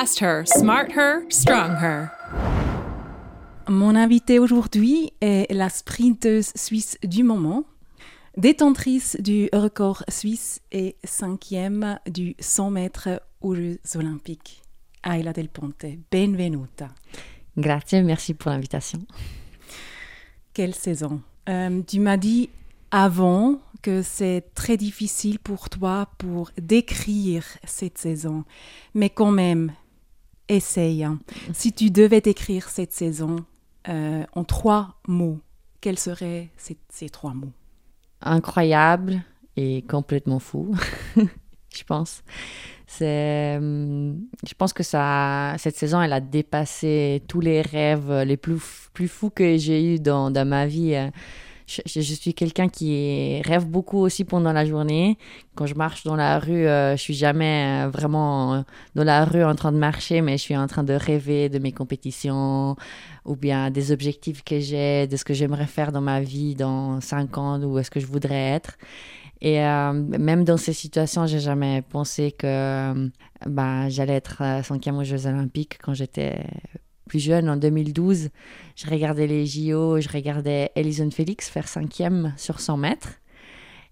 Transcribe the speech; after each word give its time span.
Fast 0.00 0.22
her, 0.22 0.46
smart 0.46 0.92
her, 0.96 1.26
strong 1.28 1.76
her. 1.76 2.08
Mon 3.68 3.94
invitée 3.94 4.38
aujourd'hui 4.38 5.12
est 5.20 5.52
la 5.52 5.68
sprinteuse 5.68 6.52
suisse 6.54 6.96
du 7.04 7.22
moment, 7.22 7.64
détentrice 8.34 9.18
du 9.20 9.50
record 9.52 10.02
suisse 10.08 10.62
et 10.72 10.96
cinquième 11.04 11.98
du 12.06 12.34
100 12.40 12.70
mètres 12.70 13.20
aux 13.42 13.54
Jeux 13.54 13.78
olympiques. 13.94 14.62
Ayla 15.04 15.34
Del 15.34 15.50
Ponte, 15.50 15.84
benvenuta. 16.10 16.88
Grazie, 17.58 18.02
merci 18.02 18.32
pour 18.32 18.52
l'invitation. 18.52 19.00
Quelle 20.54 20.74
saison 20.74 21.20
euh, 21.50 21.82
Tu 21.82 22.00
m'as 22.00 22.16
dit 22.16 22.48
avant 22.90 23.60
que 23.82 24.00
c'est 24.00 24.44
très 24.54 24.78
difficile 24.78 25.38
pour 25.38 25.68
toi 25.68 26.08
pour 26.16 26.52
décrire 26.58 27.44
cette 27.64 27.98
saison, 27.98 28.44
mais 28.94 29.10
quand 29.10 29.30
même, 29.30 29.72
essaye. 30.50 31.06
Si 31.52 31.72
tu 31.72 31.90
devais 31.90 32.20
décrire 32.20 32.68
cette 32.68 32.92
saison 32.92 33.36
euh, 33.88 34.24
en 34.32 34.44
trois 34.44 35.00
mots, 35.08 35.40
quels 35.80 35.98
seraient 35.98 36.50
ces, 36.56 37.08
trois 37.08 37.32
mots? 37.32 37.52
Incroyable 38.20 39.22
et 39.56 39.82
complètement 39.82 40.38
fou, 40.38 40.74
je 41.16 41.84
pense. 41.86 42.22
C'est, 42.86 43.56
hum, 43.56 44.20
je 44.46 44.54
pense 44.54 44.72
que 44.72 44.82
ça, 44.82 45.54
cette 45.58 45.76
saison, 45.76 46.02
elle 46.02 46.12
a 46.12 46.20
dépassé 46.20 47.22
tous 47.28 47.40
les 47.40 47.62
rêves 47.62 48.12
les 48.26 48.36
plus, 48.36 48.60
plus 48.92 49.08
fous 49.08 49.30
que 49.30 49.56
j'ai 49.56 49.94
eu 49.94 49.98
dans, 50.00 50.30
dans 50.30 50.46
ma 50.46 50.66
vie. 50.66 51.10
Je, 51.86 52.00
suis 52.00 52.34
quelqu'un 52.34 52.68
qui 52.68 53.40
rêve 53.42 53.66
beaucoup 53.66 53.98
aussi 53.98 54.24
pendant 54.24 54.52
la 54.52 54.64
journée. 54.66 55.18
Quand 55.54 55.66
je 55.66 55.74
marche 55.74 56.02
dans 56.04 56.16
la 56.16 56.38
rue, 56.38 56.66
euh, 56.66 56.96
je 56.96 57.00
suis 57.00 57.14
jamais 57.14 57.84
euh, 57.86 57.90
vraiment 57.90 58.64
dans 58.94 59.04
la 59.04 59.24
rue 59.24 59.44
en 59.44 59.54
train 59.54 59.70
de 59.70 59.78
marcher, 59.78 60.20
mais 60.20 60.32
je 60.36 60.42
suis 60.42 60.56
en 60.56 60.66
train 60.66 60.82
de 60.82 60.94
rêver 60.94 61.48
de 61.48 61.58
mes 61.58 61.72
compétitions 61.72 62.76
ou 63.24 63.36
bien 63.36 63.70
des 63.70 63.92
objectifs 63.92 64.42
que 64.42 64.58
j'ai, 64.58 65.06
de 65.06 65.16
ce 65.16 65.24
que 65.24 65.34
j'aimerais 65.34 65.66
faire 65.66 65.92
dans 65.92 66.00
ma 66.00 66.20
vie 66.20 66.54
dans 66.54 67.00
cinq 67.00 67.38
ans, 67.38 67.60
où 67.62 67.78
est-ce 67.78 67.90
que 67.90 68.00
je 68.00 68.06
voudrais 68.06 68.50
être. 68.50 68.76
Et 69.40 69.64
euh, 69.64 69.92
même 69.92 70.44
dans 70.44 70.58
ces 70.58 70.72
situations, 70.72 71.26
j'ai 71.26 71.40
jamais 71.40 71.82
pensé 71.82 72.32
que 72.32 72.46
euh, 72.46 73.08
bah, 73.46 73.88
j'allais 73.88 74.14
être 74.14 74.42
euh, 74.42 74.62
cinquième 74.62 74.98
aux 74.98 75.04
Jeux 75.04 75.26
Olympiques 75.26 75.78
quand 75.82 75.94
j'étais 75.94 76.44
plus 77.10 77.18
jeune, 77.18 77.50
en 77.50 77.56
2012. 77.56 78.28
Je 78.76 78.86
regardais 78.86 79.26
les 79.26 79.44
JO, 79.44 80.00
je 80.00 80.08
regardais 80.08 80.70
Elison 80.76 81.10
Félix 81.10 81.50
faire 81.50 81.66
cinquième 81.66 82.32
sur 82.36 82.60
100 82.60 82.76
mètres. 82.76 83.14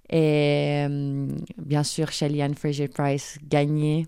Et 0.09 0.87
euh, 0.89 1.27
bien 1.59 1.83
sûr, 1.83 2.13
Shelly-Ann 2.13 2.55
Fraser-Price 2.55 3.39
gagner. 3.43 4.07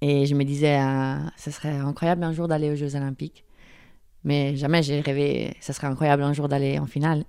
Et 0.00 0.26
je 0.26 0.36
me 0.36 0.44
disais, 0.44 0.78
euh, 0.78 1.16
ce 1.36 1.50
serait 1.50 1.76
incroyable 1.76 2.22
un 2.22 2.32
jour 2.32 2.46
d'aller 2.46 2.70
aux 2.70 2.76
Jeux 2.76 2.94
Olympiques. 2.94 3.44
Mais 4.22 4.54
jamais 4.54 4.82
j'ai 4.84 5.00
rêvé, 5.00 5.56
ce 5.60 5.72
serait 5.72 5.88
incroyable 5.88 6.22
un 6.22 6.32
jour 6.32 6.46
d'aller 6.46 6.78
en 6.78 6.86
finale. 6.86 7.24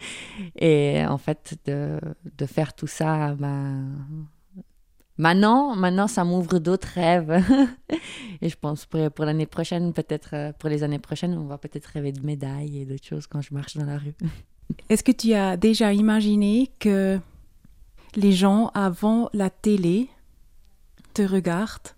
et 0.56 1.02
en 1.06 1.18
fait, 1.18 1.56
de, 1.64 1.98
de 2.36 2.46
faire 2.46 2.74
tout 2.74 2.86
ça, 2.86 3.34
ben, 3.34 3.96
maintenant, 5.20 5.76
maintenant, 5.76 6.08
ça 6.08 6.24
m'ouvre 6.24 6.58
d'autres 6.58 6.88
rêves. 6.94 7.44
et 8.42 8.48
je 8.48 8.56
pense 8.56 8.86
pour, 8.86 9.10
pour 9.10 9.24
l'année 9.24 9.46
prochaine, 9.46 9.92
peut-être 9.92 10.30
euh, 10.32 10.52
pour 10.58 10.68
les 10.68 10.82
années 10.82 10.98
prochaines, 10.98 11.36
on 11.36 11.44
va 11.44 11.58
peut-être 11.58 11.86
rêver 11.86 12.12
de 12.12 12.24
médailles 12.24 12.80
et 12.80 12.84
d'autres 12.86 13.04
choses 13.04 13.26
quand 13.26 13.40
je 13.40 13.54
marche 13.54 13.76
dans 13.76 13.84
la 13.84 13.98
rue. 13.98 14.14
Est-ce 14.88 15.04
que 15.04 15.12
tu 15.12 15.34
as 15.34 15.56
déjà 15.56 15.92
imaginé 15.92 16.70
que 16.78 17.20
les 18.16 18.32
gens 18.32 18.68
avant 18.74 19.28
la 19.32 19.50
télé 19.50 20.08
te 21.14 21.22
regardent 21.22 21.94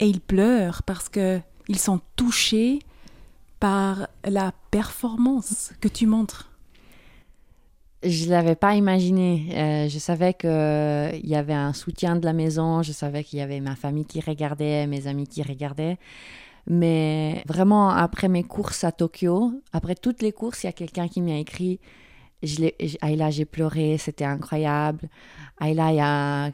et 0.00 0.08
ils 0.08 0.20
pleurent 0.20 0.82
parce 0.82 1.08
que 1.08 1.40
ils 1.68 1.78
sont 1.78 2.00
touchés 2.16 2.80
par 3.60 4.08
la 4.24 4.52
performance 4.70 5.72
que 5.80 5.88
tu 5.88 6.06
montres? 6.06 6.50
Je 8.02 8.28
l'avais 8.30 8.56
pas 8.56 8.74
imaginé. 8.74 9.48
Euh, 9.52 9.88
je 9.88 9.98
savais 9.98 10.34
qu'il 10.34 10.50
y 11.28 11.34
avait 11.34 11.54
un 11.54 11.72
soutien 11.72 12.16
de 12.16 12.24
la 12.24 12.32
maison, 12.32 12.82
je 12.82 12.92
savais 12.92 13.24
qu'il 13.24 13.38
y 13.38 13.42
avait 13.42 13.60
ma 13.60 13.74
famille 13.76 14.04
qui 14.04 14.20
regardait, 14.20 14.86
mes 14.86 15.06
amis 15.06 15.26
qui 15.26 15.42
regardaient. 15.42 15.98
Mais 16.68 17.42
vraiment, 17.46 17.90
après 17.90 18.28
mes 18.28 18.42
courses 18.42 18.84
à 18.84 18.92
Tokyo, 18.92 19.52
après 19.72 19.94
toutes 19.94 20.22
les 20.22 20.32
courses, 20.32 20.64
il 20.64 20.66
y 20.66 20.68
a 20.68 20.72
quelqu'un 20.72 21.08
qui 21.08 21.22
m'a 21.22 21.38
écrit 21.38 21.80
je 22.42 22.70
j'ai 23.30 23.44
pleuré, 23.44 23.98
c'était 23.98 24.24
incroyable. 24.24 25.08
Ayla, 25.60 25.92
il 25.92 25.96
y 25.96 26.00
a 26.00 26.50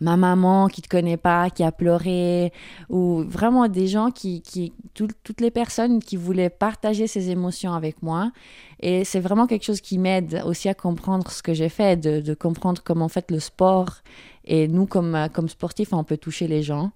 ma 0.00 0.16
maman 0.16 0.68
qui 0.68 0.82
te 0.82 0.88
connaît 0.88 1.16
pas, 1.16 1.50
qui 1.50 1.62
a 1.62 1.72
pleuré. 1.72 2.52
Ou 2.90 3.24
vraiment 3.26 3.68
des 3.68 3.86
gens 3.86 4.10
qui, 4.10 4.42
qui 4.42 4.72
tout- 4.94 5.08
toutes 5.24 5.40
les 5.40 5.50
personnes 5.50 6.02
qui 6.02 6.16
voulaient 6.16 6.50
partager 6.50 7.06
ces 7.06 7.30
émotions 7.30 7.72
avec 7.72 8.02
moi. 8.02 8.30
Et 8.80 9.04
c'est 9.04 9.20
vraiment 9.20 9.46
quelque 9.46 9.64
chose 9.64 9.80
qui 9.80 9.98
m'aide 9.98 10.42
aussi 10.44 10.68
à 10.68 10.74
comprendre 10.74 11.30
ce 11.30 11.42
que 11.42 11.54
j'ai 11.54 11.68
fait, 11.70 11.96
de, 11.96 12.20
de 12.20 12.34
comprendre 12.34 12.82
comment 12.84 13.06
en 13.06 13.08
fait 13.08 13.30
le 13.30 13.40
sport 13.40 13.96
et 14.44 14.68
nous 14.68 14.86
comme, 14.86 15.28
comme 15.32 15.48
sportifs, 15.48 15.92
on 15.92 16.04
peut 16.04 16.18
toucher 16.18 16.46
les 16.46 16.62
gens. 16.62 16.92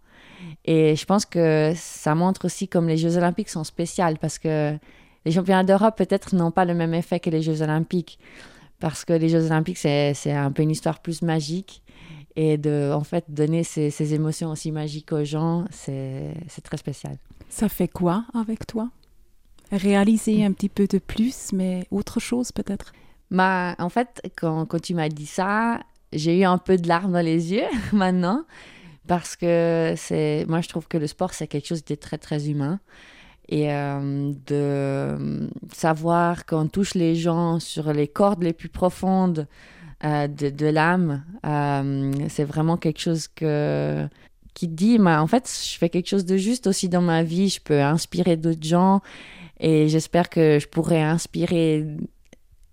Et 0.64 0.96
je 0.96 1.04
pense 1.04 1.24
que 1.26 1.72
ça 1.76 2.14
montre 2.14 2.44
aussi 2.44 2.68
comme 2.68 2.86
les 2.86 2.96
Jeux 2.96 3.16
Olympiques 3.16 3.48
sont 3.48 3.64
spéciales 3.64 4.18
parce 4.18 4.38
que 4.38 4.76
les 5.24 5.32
championnats 5.32 5.64
d'Europe 5.64 5.96
peut-être 5.96 6.34
n'ont 6.34 6.50
pas 6.50 6.64
le 6.64 6.74
même 6.74 6.94
effet 6.94 7.20
que 7.20 7.28
les 7.30 7.42
Jeux 7.42 7.62
Olympiques. 7.62 8.18
Parce 8.78 9.04
que 9.04 9.12
les 9.12 9.28
Jeux 9.28 9.44
Olympiques, 9.46 9.76
c'est 9.76 10.32
un 10.32 10.50
peu 10.50 10.62
une 10.62 10.70
histoire 10.70 11.00
plus 11.00 11.20
magique. 11.20 11.82
Et 12.36 12.58
de, 12.58 12.92
en 12.94 13.04
fait, 13.04 13.24
donner 13.28 13.64
ces, 13.64 13.91
ces 13.91 14.14
émotions 14.14 14.50
aussi 14.50 14.70
magiques 14.70 15.12
aux 15.12 15.24
gens, 15.24 15.64
c'est 15.70 16.34
très 16.62 16.76
spécial. 16.76 17.16
Ça 17.48 17.68
fait 17.68 17.88
quoi 17.88 18.24
avec 18.34 18.66
toi? 18.66 18.91
Réaliser 19.72 20.44
un 20.44 20.52
petit 20.52 20.68
peu 20.68 20.86
de 20.86 20.98
plus, 20.98 21.52
mais 21.52 21.86
autre 21.91 22.20
chose 22.20 22.52
peut-être? 22.52 22.92
Bah, 23.30 23.74
en 23.78 23.88
fait, 23.88 24.20
quand, 24.36 24.66
quand 24.66 24.80
tu 24.80 24.94
m'as 24.94 25.08
dit 25.08 25.26
ça, 25.26 25.80
j'ai 26.12 26.41
eu 26.41 26.44
un 26.44 26.58
peu 26.58 26.76
de 26.76 26.88
larmes 26.88 27.12
dans 27.12 27.24
les 27.24 27.52
yeux 27.52 27.68
maintenant. 27.92 28.44
Parce 29.06 29.34
que 29.34 29.94
c'est, 29.97 30.44
moi, 30.48 30.60
je 30.60 30.68
trouve 30.68 30.86
que 30.86 30.98
le 30.98 31.06
sport, 31.06 31.34
c'est 31.34 31.48
quelque 31.48 31.66
chose 31.66 31.84
de 31.84 31.94
très, 31.94 32.18
très 32.18 32.48
humain. 32.48 32.78
Et 33.48 33.72
euh, 33.72 34.32
de 34.47 35.48
savoir 35.72 36.47
qu'on 36.47 36.68
touche 36.68 36.94
les 36.94 37.16
gens 37.16 37.58
sur 37.58 37.92
les 37.92 38.06
cordes 38.06 38.44
les 38.44 38.52
plus 38.52 38.68
profondes 38.68 39.48
euh, 40.04 40.28
de, 40.28 40.66
l'âme, 40.66 41.24
euh, 41.44 42.12
c'est 42.28 42.44
vraiment 42.44 42.76
quelque 42.76 43.00
chose 43.00 43.28
que, 43.28 44.06
qui 44.54 44.68
dit, 44.68 44.98
bah, 44.98 45.22
en 45.22 45.26
fait, 45.26 45.48
je 45.48 45.76
fais 45.78 45.90
quelque 45.90 46.08
chose 46.08 46.24
de 46.24 46.36
juste 46.36 46.66
aussi 46.66 46.88
dans 46.88 47.02
ma 47.02 47.22
vie. 47.22 47.48
Je 47.48 47.60
peux 47.60 47.80
inspirer 47.80 48.36
d'autres 48.36 48.66
gens. 48.66 49.02
Et 49.58 49.88
j'espère 49.88 50.30
que 50.30 50.58
je 50.58 50.66
pourrai 50.66 51.02
inspirer 51.02 51.86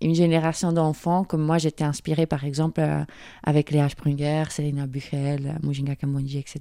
une 0.00 0.14
génération 0.14 0.72
d'enfants 0.72 1.24
comme 1.24 1.42
moi 1.42 1.58
j'étais 1.58 1.84
inspirée 1.84 2.26
par 2.26 2.44
exemple 2.44 2.80
euh, 2.80 3.04
avec 3.42 3.70
Léa 3.70 3.88
Sprunger, 3.88 4.44
Selena 4.50 4.86
Buchel, 4.86 5.58
Mujinga 5.62 5.96
Kamonji, 5.96 6.38
etc. 6.38 6.60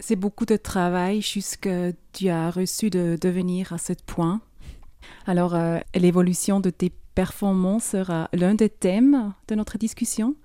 C'est 0.00 0.16
beaucoup 0.16 0.44
de 0.44 0.56
travail 0.56 1.22
jusque 1.22 1.68
tu 2.12 2.28
as 2.28 2.50
reçu 2.50 2.90
de 2.90 3.18
devenir 3.20 3.72
à 3.72 3.78
ce 3.78 3.94
point. 4.06 4.40
Alors, 5.26 5.54
euh, 5.54 5.78
l'évolution 5.94 6.60
de 6.60 6.70
tes 6.70 6.92
performances 7.14 7.84
sera 7.84 8.28
l'un 8.32 8.54
des 8.54 8.68
thèmes 8.68 9.32
de 9.48 9.54
notre 9.54 9.78
discussion. 9.78 10.36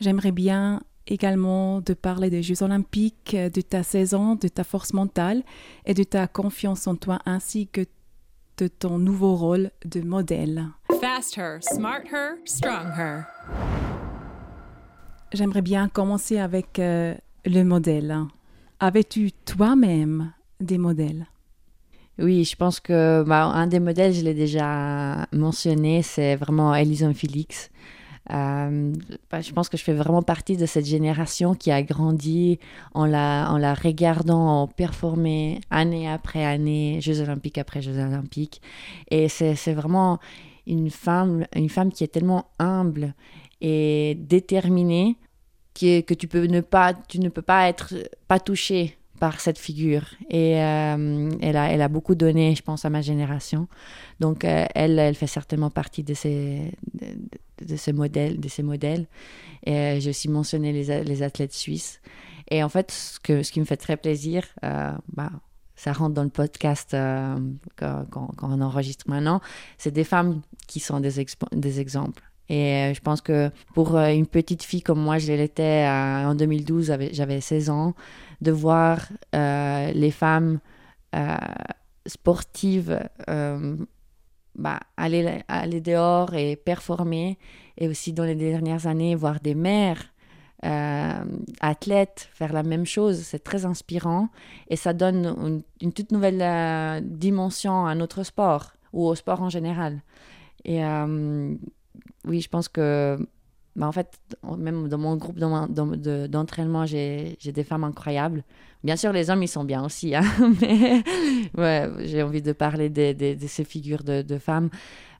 J'aimerais 0.00 0.32
bien 0.32 0.82
également 1.06 1.80
de 1.80 1.94
parler 1.94 2.30
des 2.30 2.42
Jeux 2.42 2.62
olympiques, 2.62 3.36
de 3.36 3.60
ta 3.60 3.82
saison, 3.82 4.34
de 4.34 4.48
ta 4.48 4.64
force 4.64 4.92
mentale 4.92 5.42
et 5.84 5.94
de 5.94 6.04
ta 6.04 6.26
confiance 6.26 6.86
en 6.86 6.96
toi 6.96 7.18
ainsi 7.26 7.66
que 7.66 7.86
de 8.58 8.68
ton 8.68 8.98
nouveau 8.98 9.34
rôle 9.34 9.70
de 9.84 10.00
modèle. 10.02 10.68
Fast 11.00 11.36
her, 11.36 11.58
smart 11.62 12.02
her, 12.12 12.36
strong 12.44 12.92
her. 12.96 13.24
J'aimerais 15.32 15.62
bien 15.62 15.88
commencer 15.88 16.38
avec 16.38 16.78
euh, 16.78 17.14
le 17.46 17.62
modèle. 17.62 18.16
Avais-tu 18.80 19.32
toi-même 19.32 20.32
des 20.60 20.78
modèles? 20.78 21.26
Oui, 22.18 22.44
je 22.44 22.56
pense 22.56 22.78
que 22.78 23.22
bah, 23.26 23.44
un 23.44 23.66
des 23.66 23.80
modèles, 23.80 24.12
je 24.12 24.22
l'ai 24.22 24.34
déjà 24.34 25.26
mentionné, 25.32 26.02
c'est 26.02 26.36
vraiment 26.36 26.74
Elison 26.74 27.14
Félix. 27.14 27.70
Euh, 28.30 28.92
bah, 29.30 29.40
je 29.40 29.52
pense 29.52 29.68
que 29.68 29.76
je 29.76 29.82
fais 29.82 29.94
vraiment 29.94 30.22
partie 30.22 30.56
de 30.56 30.66
cette 30.66 30.86
génération 30.86 31.54
qui 31.54 31.72
a 31.72 31.82
grandi 31.82 32.58
en 32.94 33.04
la, 33.06 33.50
en 33.50 33.58
la 33.58 33.74
regardant 33.74 34.68
performer 34.68 35.60
année 35.70 36.08
après 36.08 36.44
année, 36.44 37.00
Jeux 37.00 37.20
olympiques 37.20 37.58
après 37.58 37.82
Jeux 37.82 37.98
olympiques. 37.98 38.62
Et 39.10 39.28
c'est 39.28 39.72
vraiment 39.72 40.18
une 40.66 40.90
femme, 40.90 41.46
une 41.56 41.68
femme 41.68 41.90
qui 41.90 42.04
est 42.04 42.08
tellement 42.08 42.46
humble 42.58 43.14
et 43.60 44.16
déterminée 44.20 45.16
que, 45.74 46.14
tu, 46.14 46.28
ne 46.38 47.28
peux 47.28 47.42
pas 47.42 47.68
être 47.68 47.94
pas 48.28 48.38
touché 48.38 48.96
par 49.22 49.40
cette 49.40 49.60
figure. 49.60 50.02
Et 50.30 50.50
elle, 50.50 51.56
a, 51.56 51.70
elle 51.70 51.80
a 51.80 51.86
beaucoup 51.86 52.16
donné, 52.16 52.56
je 52.56 52.62
pense, 52.62 52.84
à 52.84 52.90
ma 52.90 53.02
génération. 53.02 53.68
Donc, 54.18 54.42
elle, 54.42 54.98
elle 54.98 55.14
fait 55.14 55.28
certainement 55.28 55.70
partie 55.70 56.02
de 56.02 56.12
ces, 56.12 56.72
de, 57.64 57.76
ces 57.76 57.92
modèles. 57.92 58.40
De 58.40 58.48
ces 58.48 58.64
modèles. 58.64 59.06
Et 59.64 60.00
j'ai 60.00 60.10
aussi 60.10 60.28
mentionné 60.28 60.72
les, 60.72 61.04
les, 61.04 61.22
athlètes 61.22 61.52
suisses. 61.52 62.00
Et 62.50 62.64
en 62.64 62.68
fait, 62.68 62.90
ce, 62.90 63.20
que, 63.20 63.44
ce 63.44 63.52
qui 63.52 63.60
me 63.60 63.64
fait 63.64 63.76
très 63.76 63.96
plaisir, 63.96 64.42
bah, 64.60 65.30
ça 65.76 65.92
rentre 65.92 66.14
dans 66.14 66.24
le 66.24 66.28
podcast 66.28 66.90
quand, 67.76 68.32
on 68.42 68.60
enregistre 68.60 69.08
maintenant, 69.08 69.40
c'est 69.78 69.92
des 69.92 70.02
femmes 70.02 70.42
qui 70.66 70.80
sont 70.80 70.98
des 70.98 71.78
exemples. 71.78 72.24
Et 72.52 72.90
euh, 72.90 72.92
je 72.92 73.00
pense 73.00 73.22
que 73.22 73.50
pour 73.72 73.96
euh, 73.96 74.08
une 74.12 74.26
petite 74.26 74.62
fille 74.62 74.82
comme 74.82 75.00
moi, 75.00 75.16
je 75.16 75.32
l'étais 75.32 75.86
euh, 75.88 76.26
en 76.26 76.34
2012, 76.34 76.92
j'avais 77.12 77.40
16 77.40 77.70
ans, 77.70 77.94
de 78.42 78.52
voir 78.52 79.08
les 79.32 80.10
femmes 80.10 80.60
sportives 82.04 83.00
bah, 84.54 84.80
aller, 84.98 85.42
aller 85.48 85.80
dehors 85.80 86.34
et 86.34 86.56
performer, 86.56 87.38
et 87.78 87.88
aussi 87.88 88.12
dans 88.12 88.24
les 88.24 88.34
dernières 88.34 88.86
années, 88.86 89.14
voir 89.14 89.40
des 89.40 89.54
mères 89.54 90.12
athlètes 91.60 92.28
faire 92.34 92.52
la 92.52 92.62
même 92.62 92.86
chose, 92.86 93.22
c'est 93.22 93.42
très 93.42 93.64
inspirant 93.64 94.28
et 94.68 94.76
ça 94.76 94.92
donne 94.92 95.26
une, 95.26 95.62
une 95.80 95.92
toute 95.92 96.12
nouvelle 96.12 97.02
dimension 97.04 97.86
à 97.86 97.96
notre 97.96 98.22
sport 98.22 98.74
ou 98.92 99.06
au 99.06 99.14
sport 99.16 99.42
en 99.42 99.48
général. 99.48 100.02
Et 100.64 100.80
oui, 102.24 102.40
je 102.40 102.48
pense 102.48 102.68
que, 102.68 103.18
bah, 103.76 103.86
en 103.86 103.92
fait, 103.92 104.18
même 104.58 104.88
dans 104.88 104.98
mon 104.98 105.16
groupe 105.16 105.38
d'entraînement, 105.38 106.86
j'ai 106.86 107.36
des 107.42 107.64
femmes 107.64 107.84
incroyables. 107.84 108.44
Bien 108.84 108.96
sûr, 108.96 109.12
les 109.12 109.30
hommes, 109.30 109.42
ils 109.42 109.48
sont 109.48 109.64
bien 109.64 109.84
aussi, 109.84 110.14
hein, 110.14 110.24
mais 110.60 111.04
ouais, 111.56 111.88
j'ai 112.00 112.22
envie 112.22 112.42
de 112.42 112.52
parler 112.52 112.90
de, 112.90 113.12
de, 113.34 113.46
ces 113.46 113.64
figures 113.64 114.02
de, 114.02 114.38
femmes. 114.38 114.70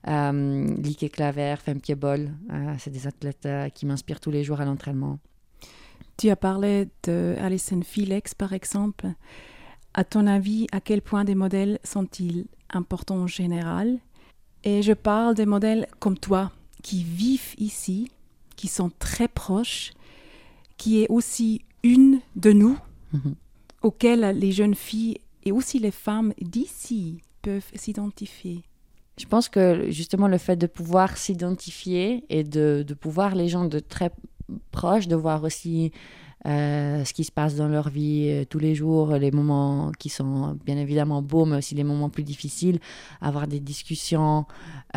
Euh, 0.07 0.75
Lique 0.77 1.11
Claver, 1.13 1.55
Femke 1.63 1.95
Bol, 1.95 2.31
euh, 2.51 2.73
c'est 2.77 2.91
des 2.91 3.07
athlètes 3.07 3.45
euh, 3.45 3.69
qui 3.69 3.85
m'inspirent 3.85 4.19
tous 4.19 4.31
les 4.31 4.43
jours 4.43 4.59
à 4.59 4.65
l'entraînement. 4.65 5.17
Tu 6.17 6.29
as 6.29 6.35
parlé 6.35 6.89
de 7.03 7.35
Alison 7.39 7.81
Felix, 7.81 8.33
par 8.35 8.51
exemple. 8.51 9.07
À 9.93 10.03
ton 10.03 10.27
avis, 10.27 10.67
à 10.73 10.81
quel 10.81 11.01
point 11.01 11.23
des 11.23 11.35
modèles 11.35 11.79
sont-ils 11.83 12.45
importants 12.69 13.19
en 13.19 13.27
général? 13.27 13.99
Et 14.65 14.81
je 14.81 14.93
parle 14.93 15.35
des 15.35 15.45
modèles 15.45 15.87
comme 15.99 16.17
toi, 16.17 16.51
qui 16.83 17.03
vivent 17.03 17.55
ici, 17.57 18.11
qui 18.55 18.67
sont 18.67 18.91
très 18.99 19.27
proches, 19.27 19.93
qui 20.77 21.01
est 21.01 21.07
aussi 21.09 21.61
une 21.81 22.19
de 22.35 22.51
nous, 22.51 22.77
mhm. 23.13 23.35
auxquelles 23.81 24.37
les 24.37 24.51
jeunes 24.51 24.75
filles 24.75 25.17
et 25.43 25.51
aussi 25.51 25.79
les 25.79 25.91
femmes 25.91 26.33
d'ici 26.39 27.21
peuvent 27.41 27.71
s'identifier. 27.73 28.61
Je 29.19 29.25
pense 29.25 29.49
que 29.49 29.89
justement 29.91 30.27
le 30.27 30.37
fait 30.37 30.55
de 30.55 30.67
pouvoir 30.67 31.17
s'identifier 31.17 32.23
et 32.29 32.43
de, 32.43 32.83
de, 32.87 32.93
pouvoir 32.93 33.35
les 33.35 33.47
gens 33.47 33.65
de 33.65 33.79
très 33.79 34.11
proches, 34.71 35.07
de 35.07 35.15
voir 35.15 35.43
aussi 35.43 35.91
euh, 36.45 37.05
ce 37.05 37.13
qui 37.13 37.23
se 37.23 37.31
passe 37.31 37.55
dans 37.55 37.69
leur 37.69 37.87
vie 37.87 38.27
euh, 38.29 38.43
tous 38.43 38.59
les 38.59 38.75
jours, 38.75 39.15
les 39.15 39.31
moments 39.31 39.93
qui 39.97 40.09
sont 40.09 40.57
bien 40.65 40.77
évidemment 40.77 41.21
beaux, 41.21 41.45
mais 41.45 41.57
aussi 41.57 41.73
les 41.73 41.85
moments 41.85 42.09
plus 42.09 42.23
difficiles, 42.23 42.79
avoir 43.21 43.47
des 43.47 43.61
discussions 43.61 44.45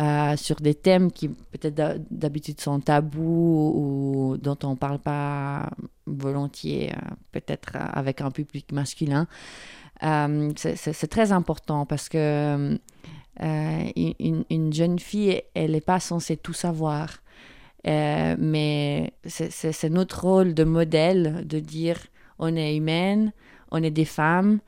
euh, 0.01 0.35
sur 0.35 0.57
des 0.57 0.75
thèmes 0.75 1.09
qui 1.09 1.29
peut-être 1.29 2.01
d'habitude 2.11 2.59
sont 2.59 2.81
tabous 2.81 3.71
ou 3.75 4.37
dont 4.37 4.57
on 4.63 4.71
ne 4.71 4.75
parle 4.75 4.99
pas 4.99 5.69
volontiers, 6.05 6.93
peut-être 7.31 7.71
avec 7.75 8.19
un 8.19 8.31
public 8.31 8.73
masculin. 8.73 9.27
c'est 10.01 11.09
très 11.09 11.31
important 11.31 11.85
parce 11.85 12.09
que 12.09 12.77
une, 13.39 14.43
une, 14.49 14.73
jeune 14.73 14.99
fille, 14.99 15.41
elle 15.53 15.71
n'est 15.71 15.81
pas 15.81 15.99
censée 15.99 16.35
tout 16.35 16.53
savoir. 16.53 17.19
Euh, 17.85 18.35
mais 18.39 19.13
c'est 19.25 19.89
notre 19.89 20.21
rôle 20.21 20.53
de 20.53 20.63
modèle 20.63 21.45
de 21.45 21.59
dire 21.59 21.97
on 22.39 22.55
est 22.55 22.75
humaine, 22.75 23.31
on 23.71 23.83
est 23.83 23.91
des 23.91 24.05
femmes 24.05 24.59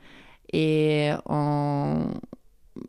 et 0.52 1.10
on, 1.26 2.06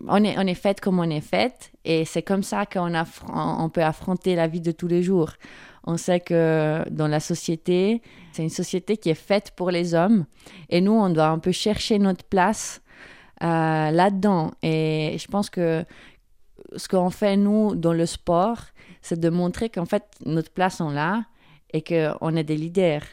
on 0.07 0.23
est, 0.23 0.37
on 0.37 0.47
est 0.47 0.55
faite 0.55 0.79
comme 0.79 0.99
on 0.99 1.09
est 1.09 1.21
faite 1.21 1.71
et 1.85 2.05
c'est 2.05 2.21
comme 2.21 2.43
ça 2.43 2.65
qu'on 2.65 2.93
on 3.27 3.69
peut 3.69 3.83
affronter 3.83 4.35
la 4.35 4.47
vie 4.47 4.61
de 4.61 4.71
tous 4.71 4.87
les 4.87 5.03
jours. 5.03 5.33
On 5.83 5.97
sait 5.97 6.19
que 6.19 6.87
dans 6.91 7.07
la 7.07 7.19
société, 7.19 8.01
c'est 8.31 8.43
une 8.43 8.49
société 8.49 8.97
qui 8.97 9.09
est 9.09 9.15
faite 9.15 9.51
pour 9.55 9.71
les 9.71 9.95
hommes 9.95 10.25
et 10.69 10.81
nous, 10.81 10.93
on 10.93 11.09
doit 11.09 11.27
un 11.27 11.39
peu 11.39 11.51
chercher 11.51 11.97
notre 11.97 12.23
place 12.23 12.81
euh, 13.43 13.89
là-dedans. 13.89 14.51
Et 14.61 15.15
je 15.17 15.27
pense 15.27 15.49
que 15.49 15.83
ce 16.75 16.87
qu'on 16.87 17.09
fait, 17.09 17.37
nous, 17.37 17.75
dans 17.75 17.93
le 17.93 18.05
sport, 18.05 18.59
c'est 19.01 19.19
de 19.19 19.29
montrer 19.29 19.69
qu'en 19.69 19.85
fait, 19.85 20.03
notre 20.25 20.51
place 20.51 20.81
est 20.81 20.93
là 20.93 21.23
et 21.73 21.81
qu'on 21.81 22.35
est 22.35 22.43
des 22.43 22.57
leaders. 22.57 23.03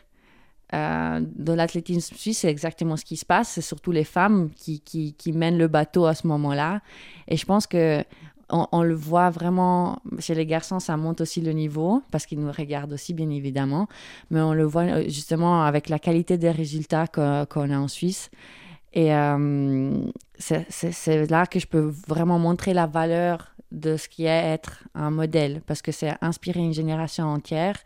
Euh, 0.74 1.20
dans 1.36 1.54
l'athlétisme 1.54 2.14
suisse, 2.14 2.38
c'est 2.38 2.50
exactement 2.50 2.96
ce 2.96 3.04
qui 3.04 3.16
se 3.16 3.24
passe. 3.24 3.48
C'est 3.48 3.62
surtout 3.62 3.90
les 3.90 4.04
femmes 4.04 4.50
qui, 4.54 4.80
qui, 4.80 5.14
qui, 5.14 5.32
mènent 5.32 5.56
le 5.56 5.68
bateau 5.68 6.04
à 6.04 6.14
ce 6.14 6.26
moment-là. 6.26 6.80
Et 7.26 7.36
je 7.36 7.46
pense 7.46 7.66
que 7.66 8.04
on, 8.50 8.82
le 8.82 8.94
voit 8.94 9.28
vraiment 9.30 10.00
chez 10.20 10.34
les 10.34 10.46
garçons, 10.46 10.80
ça 10.80 10.96
monte 10.96 11.20
aussi 11.20 11.42
le 11.42 11.52
niveau 11.52 12.02
parce 12.10 12.24
qu'ils 12.24 12.40
nous 12.40 12.50
regardent 12.50 12.94
aussi, 12.94 13.12
bien 13.12 13.28
évidemment. 13.28 13.88
Mais 14.30 14.40
on 14.40 14.54
le 14.54 14.64
voit 14.64 14.84
euh, 14.84 15.04
justement 15.04 15.64
avec 15.64 15.88
la 15.88 15.98
qualité 15.98 16.38
des 16.38 16.50
résultats 16.50 17.06
qu'on 17.06 17.70
a 17.70 17.78
en 17.78 17.88
Suisse. 17.88 18.30
Et 18.93 19.14
euh, 19.14 20.11
c'est 20.38 21.31
là 21.31 21.46
que 21.46 21.58
je 21.58 21.67
peux 21.67 21.93
vraiment 22.06 22.38
montrer 22.38 22.73
la 22.73 22.87
valeur 22.87 23.55
de 23.70 23.96
ce 23.96 24.08
qui 24.08 24.25
est 24.25 24.29
être 24.29 24.85
un 24.94 25.11
modèle, 25.11 25.61
parce 25.67 25.82
que 25.82 25.93
c'est 25.93 26.14
inspirer 26.23 26.61
une 26.61 26.73
génération 26.73 27.26
entière. 27.26 27.76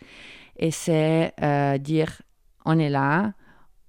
Et 0.56 0.70
c'est 0.70 1.32
euh, 1.42 1.78
dire 1.78 2.22
on 2.64 2.78
est 2.78 2.90
là, 2.90 3.32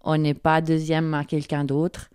on 0.01 0.17
n'est 0.17 0.33
pas 0.33 0.61
deuxième 0.61 1.13
à 1.13 1.23
quelqu'un 1.23 1.65
d'autre. 1.65 2.09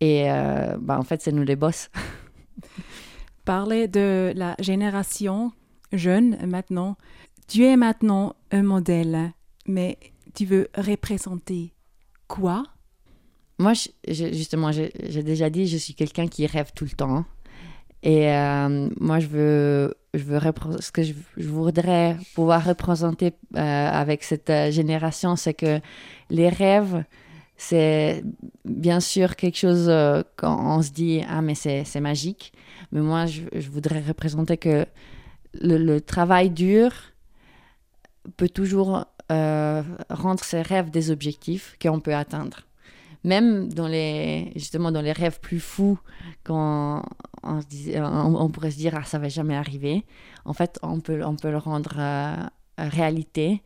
Et 0.00 0.30
euh, 0.30 0.76
bah, 0.80 0.98
en 0.98 1.02
fait 1.02 1.22
c'est 1.22 1.32
nous 1.32 1.44
les 1.44 1.56
boss. 1.56 1.90
Parler 3.44 3.86
de 3.88 4.32
la 4.34 4.56
génération 4.58 5.52
jeune 5.92 6.36
maintenant, 6.46 6.96
tu 7.48 7.64
es 7.64 7.76
maintenant 7.76 8.34
un 8.50 8.62
modèle, 8.62 9.32
mais 9.66 9.98
tu 10.34 10.46
veux 10.46 10.68
représenter 10.76 11.74
quoi? 12.26 12.64
Moi, 13.62 13.74
justement, 14.08 14.72
j'ai 14.72 15.22
déjà 15.22 15.48
dit, 15.48 15.68
je 15.68 15.76
suis 15.76 15.94
quelqu'un 15.94 16.26
qui 16.26 16.46
rêve 16.46 16.72
tout 16.74 16.84
le 16.84 16.90
temps. 16.90 17.24
Et 18.02 18.28
euh, 18.28 18.88
moi, 18.98 19.20
je 19.20 19.28
veux, 19.28 19.94
je 20.14 20.24
veux 20.24 20.40
ce 20.80 20.90
que 20.90 21.04
je, 21.04 21.14
voudrais 21.36 22.16
pouvoir 22.34 22.64
représenter 22.64 23.34
euh, 23.54 23.90
avec 24.02 24.24
cette 24.24 24.50
euh, 24.50 24.72
génération, 24.72 25.36
c'est 25.36 25.54
que 25.54 25.78
les 26.28 26.48
rêves, 26.48 27.04
c'est 27.56 28.24
bien 28.64 28.98
sûr 28.98 29.36
quelque 29.36 29.58
chose 29.58 29.88
quand 30.34 30.76
on 30.76 30.82
se 30.82 30.90
dit 30.90 31.22
ah 31.28 31.42
mais 31.42 31.54
c'est 31.54 32.00
magique, 32.00 32.52
mais 32.90 33.00
moi 33.00 33.26
je, 33.26 33.42
je, 33.54 33.70
voudrais 33.70 34.00
représenter 34.00 34.56
que 34.56 34.84
le, 35.54 35.76
le 35.78 36.00
travail 36.00 36.50
dur 36.50 36.90
peut 38.36 38.48
toujours 38.48 39.04
rendre 39.28 40.42
ses 40.42 40.62
rêves 40.62 40.90
des 40.90 41.12
objectifs 41.12 41.76
qu'on 41.80 42.00
peut 42.00 42.14
atteindre 42.14 42.66
même 43.24 43.72
dans 43.72 43.86
les, 43.86 44.52
justement 44.56 44.90
dans 44.90 45.00
les 45.00 45.12
rêves 45.12 45.40
plus 45.40 45.60
fous, 45.60 45.98
quand 46.44 47.04
on, 47.42 47.60
on, 47.74 48.48
pourrait 48.50 48.70
se 48.70 48.76
dire 48.76 48.94
ah 48.96 49.04
ça 49.04 49.18
va 49.18 49.28
jamais 49.28 49.56
arriver, 49.56 50.04
en 50.44 50.52
fait 50.52 50.78
on 50.82 51.00
peut, 51.00 51.24
on 51.24 51.36
peut 51.36 51.50
le 51.50 51.58
rendre 51.58 51.94
euh, 51.98 52.36
réalité 52.78 53.62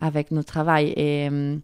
avec 0.00 0.30
notre 0.30 0.48
travail. 0.48 0.92
Et 0.96 1.28
euh, 1.30 1.56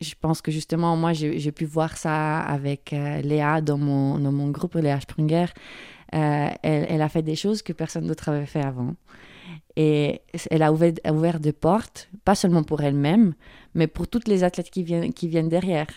je 0.00 0.14
pense 0.20 0.42
que 0.42 0.50
justement 0.50 0.96
moi 0.96 1.12
j'ai 1.12 1.52
pu 1.52 1.64
voir 1.64 1.96
ça 1.96 2.40
avec 2.40 2.92
euh, 2.92 3.20
Léa 3.22 3.60
dans 3.60 3.78
mon, 3.78 4.18
dans 4.18 4.32
mon 4.32 4.50
groupe, 4.50 4.74
Léa 4.74 5.00
Springer. 5.00 5.46
Elle, 6.12 6.56
elle, 6.62 7.02
a 7.02 7.08
fait 7.08 7.22
des 7.22 7.34
choses 7.34 7.62
que 7.62 7.72
personne 7.72 8.06
d'autre 8.06 8.28
avait 8.28 8.46
fait 8.46 8.62
avant. 8.62 8.94
Et 9.76 10.20
elle 10.50 10.62
a 10.62 10.72
ouvert, 10.72 10.92
ouvert 11.10 11.40
des 11.40 11.52
portes, 11.52 12.08
pas 12.24 12.34
seulement 12.34 12.62
pour 12.62 12.82
elle-même, 12.82 13.34
mais 13.74 13.86
pour 13.86 14.06
toutes 14.06 14.28
les 14.28 14.44
athlètes 14.44 14.70
qui 14.70 14.84
viennent, 14.84 15.12
qui 15.12 15.26
viennent 15.28 15.48
derrière. 15.48 15.88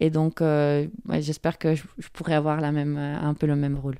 Et 0.00 0.10
donc, 0.10 0.40
euh, 0.40 0.88
j'espère 1.20 1.58
que 1.58 1.74
je, 1.74 1.84
pourrais 2.12 2.34
avoir 2.34 2.60
la 2.60 2.72
même, 2.72 2.96
euh, 2.96 3.20
un 3.20 3.34
peu 3.34 3.46
le 3.46 3.54
même 3.54 3.76
rôle. 3.76 3.98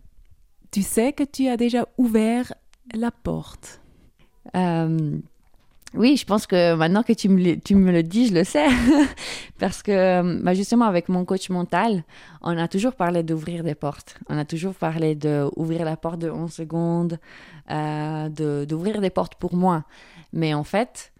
Tu 0.70 0.82
sais 0.82 1.12
que 1.12 1.22
tu 1.22 1.48
as 1.48 1.56
déjà 1.56 1.86
ouvert 1.98 2.54
la 2.94 3.10
porte. 3.10 3.80
Euh, 4.56 5.18
oui, 5.94 6.16
je 6.16 6.24
pense 6.24 6.46
que 6.46 6.74
maintenant 6.74 7.02
que 7.02 7.12
tu 7.12 7.28
me, 7.28 7.42
le, 7.42 7.60
tu 7.60 7.74
me 7.74 7.92
le 7.92 8.02
dis, 8.02 8.28
je 8.28 8.34
le 8.34 8.44
sais. 8.44 8.66
Parce 9.58 9.82
que 9.82 10.42
bah, 10.42 10.54
justement, 10.54 10.86
avec 10.86 11.08
mon 11.08 11.24
coach 11.24 11.50
mental, 11.50 12.04
on 12.40 12.56
a 12.56 12.68
toujours 12.68 12.94
parlé 12.94 13.22
d'ouvrir 13.22 13.62
des 13.62 13.74
portes. 13.74 14.16
On 14.28 14.38
a 14.38 14.44
toujours 14.44 14.74
parlé 14.74 15.14
d'ouvrir 15.14 15.84
la 15.84 15.96
porte 15.96 16.18
de 16.18 16.30
11 16.30 16.52
secondes, 16.52 17.18
euh, 17.70 18.28
d'ouvrir 18.64 19.00
des 19.00 19.10
portes 19.10 19.34
pour 19.36 19.54
moi. 19.54 19.84
Mais 20.32 20.54
en 20.54 20.64
fait, 20.64 21.12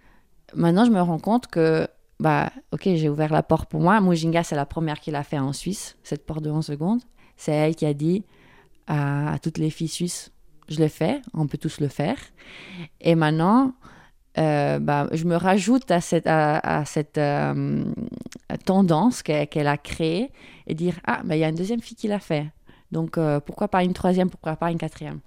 maintenant, 0.54 0.84
je 0.84 0.90
me 0.90 1.00
rends 1.00 1.18
compte 1.18 1.46
que 1.48 1.86
bah, 2.22 2.50
ok, 2.72 2.82
j'ai 2.84 3.08
ouvert 3.08 3.32
la 3.32 3.42
porte 3.42 3.68
pour 3.68 3.80
moi. 3.80 4.00
Mujinga, 4.00 4.42
c'est 4.44 4.56
la 4.56 4.66
première 4.66 5.00
qui 5.00 5.10
l'a 5.10 5.24
fait 5.24 5.38
en 5.38 5.52
Suisse, 5.52 5.96
cette 6.02 6.24
porte 6.24 6.42
de 6.42 6.50
11 6.50 6.64
secondes. 6.64 7.02
C'est 7.36 7.52
elle 7.52 7.74
qui 7.74 7.84
a 7.84 7.94
dit 7.94 8.24
à, 8.86 9.36
toutes 9.42 9.58
les 9.58 9.70
filles 9.70 9.88
suisses, 9.88 10.30
je 10.68 10.78
l'ai 10.78 10.88
fait, 10.88 11.20
on 11.34 11.46
peut 11.46 11.58
tous 11.58 11.80
le 11.80 11.88
faire. 11.88 12.16
Et 13.00 13.14
maintenant, 13.14 13.74
euh, 14.38 14.78
bah, 14.78 15.08
je 15.12 15.24
me 15.24 15.36
rajoute 15.36 15.90
à 15.90 16.00
cette, 16.00 16.26
à, 16.26 16.84
cette 16.86 17.18
euh, 17.18 17.84
tendance 18.64 19.22
qu'elle 19.22 19.66
a 19.66 19.76
créée 19.76 20.30
et 20.66 20.74
dire, 20.74 20.98
ah, 21.06 21.20
bah, 21.24 21.36
il 21.36 21.40
y 21.40 21.44
a 21.44 21.48
une 21.48 21.54
deuxième 21.54 21.80
fille 21.80 21.96
qui 21.96 22.08
l'a 22.08 22.20
fait. 22.20 22.46
Donc, 22.90 23.18
euh, 23.18 23.40
pourquoi 23.40 23.68
pas 23.68 23.84
une 23.84 23.92
troisième, 23.92 24.30
pourquoi 24.30 24.56
pas 24.56 24.70
une 24.70 24.78
quatrième? 24.78 25.20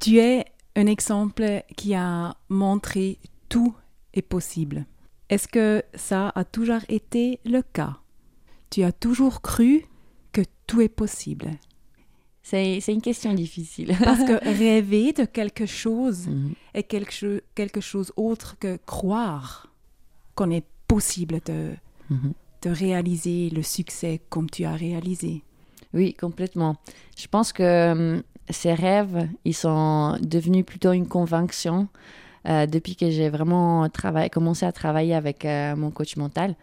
Tu 0.00 0.18
es 0.18 0.44
un 0.76 0.86
exemple 0.86 1.62
qui 1.76 1.94
a 1.94 2.34
montré 2.48 3.18
tout 3.48 3.74
est 4.14 4.22
possible. 4.22 4.86
Est-ce 5.28 5.48
que 5.48 5.82
ça 5.94 6.32
a 6.34 6.44
toujours 6.44 6.80
été 6.88 7.40
le 7.44 7.62
cas? 7.62 7.98
Tu 8.70 8.82
as 8.82 8.92
toujours 8.92 9.42
cru 9.42 9.84
que 10.32 10.42
tout 10.66 10.80
est 10.80 10.88
possible? 10.88 11.50
C'est, 12.50 12.92
une 12.92 13.02
question 13.02 13.34
difficile. 13.34 13.94
Parce 14.04 14.24
que 14.24 14.42
rêver 14.58 15.12
de 15.12 15.24
quelque 15.24 15.66
chose 15.66 16.28
mhm. 16.28 16.54
est 16.74 16.82
quelque, 16.84 17.42
quelque 17.54 17.80
chose 17.80 18.12
autre 18.16 18.56
que 18.58 18.78
croire 18.86 19.68
qu'on 20.34 20.50
est 20.50 20.64
possible 20.86 21.40
de, 21.44 21.72
mhm. 22.08 22.32
de 22.62 22.70
réaliser 22.70 23.50
le 23.50 23.62
succès 23.62 24.20
comme 24.30 24.48
tu 24.48 24.64
as 24.64 24.72
réalisé. 24.72 25.42
Oui, 25.92 26.14
complètement. 26.14 26.76
Je 27.16 27.26
pense 27.26 27.52
que 27.52 27.92
hum, 27.92 28.22
ces 28.50 28.72
rêves, 28.72 29.28
ils 29.44 29.54
sont 29.54 30.16
devenus 30.22 30.64
plutôt 30.64 30.92
une 30.92 31.06
conviction 31.06 31.88
euh, 32.46 32.66
depuis 32.66 32.96
que 32.96 33.10
j'ai 33.10 33.28
vraiment 33.28 33.88
commencé 34.32 34.64
à 34.64 34.72
travailler 34.72 35.14
avec 35.14 35.44
euh, 35.44 35.76
mon 35.76 35.90
coach 35.90 36.16
mental. 36.16 36.56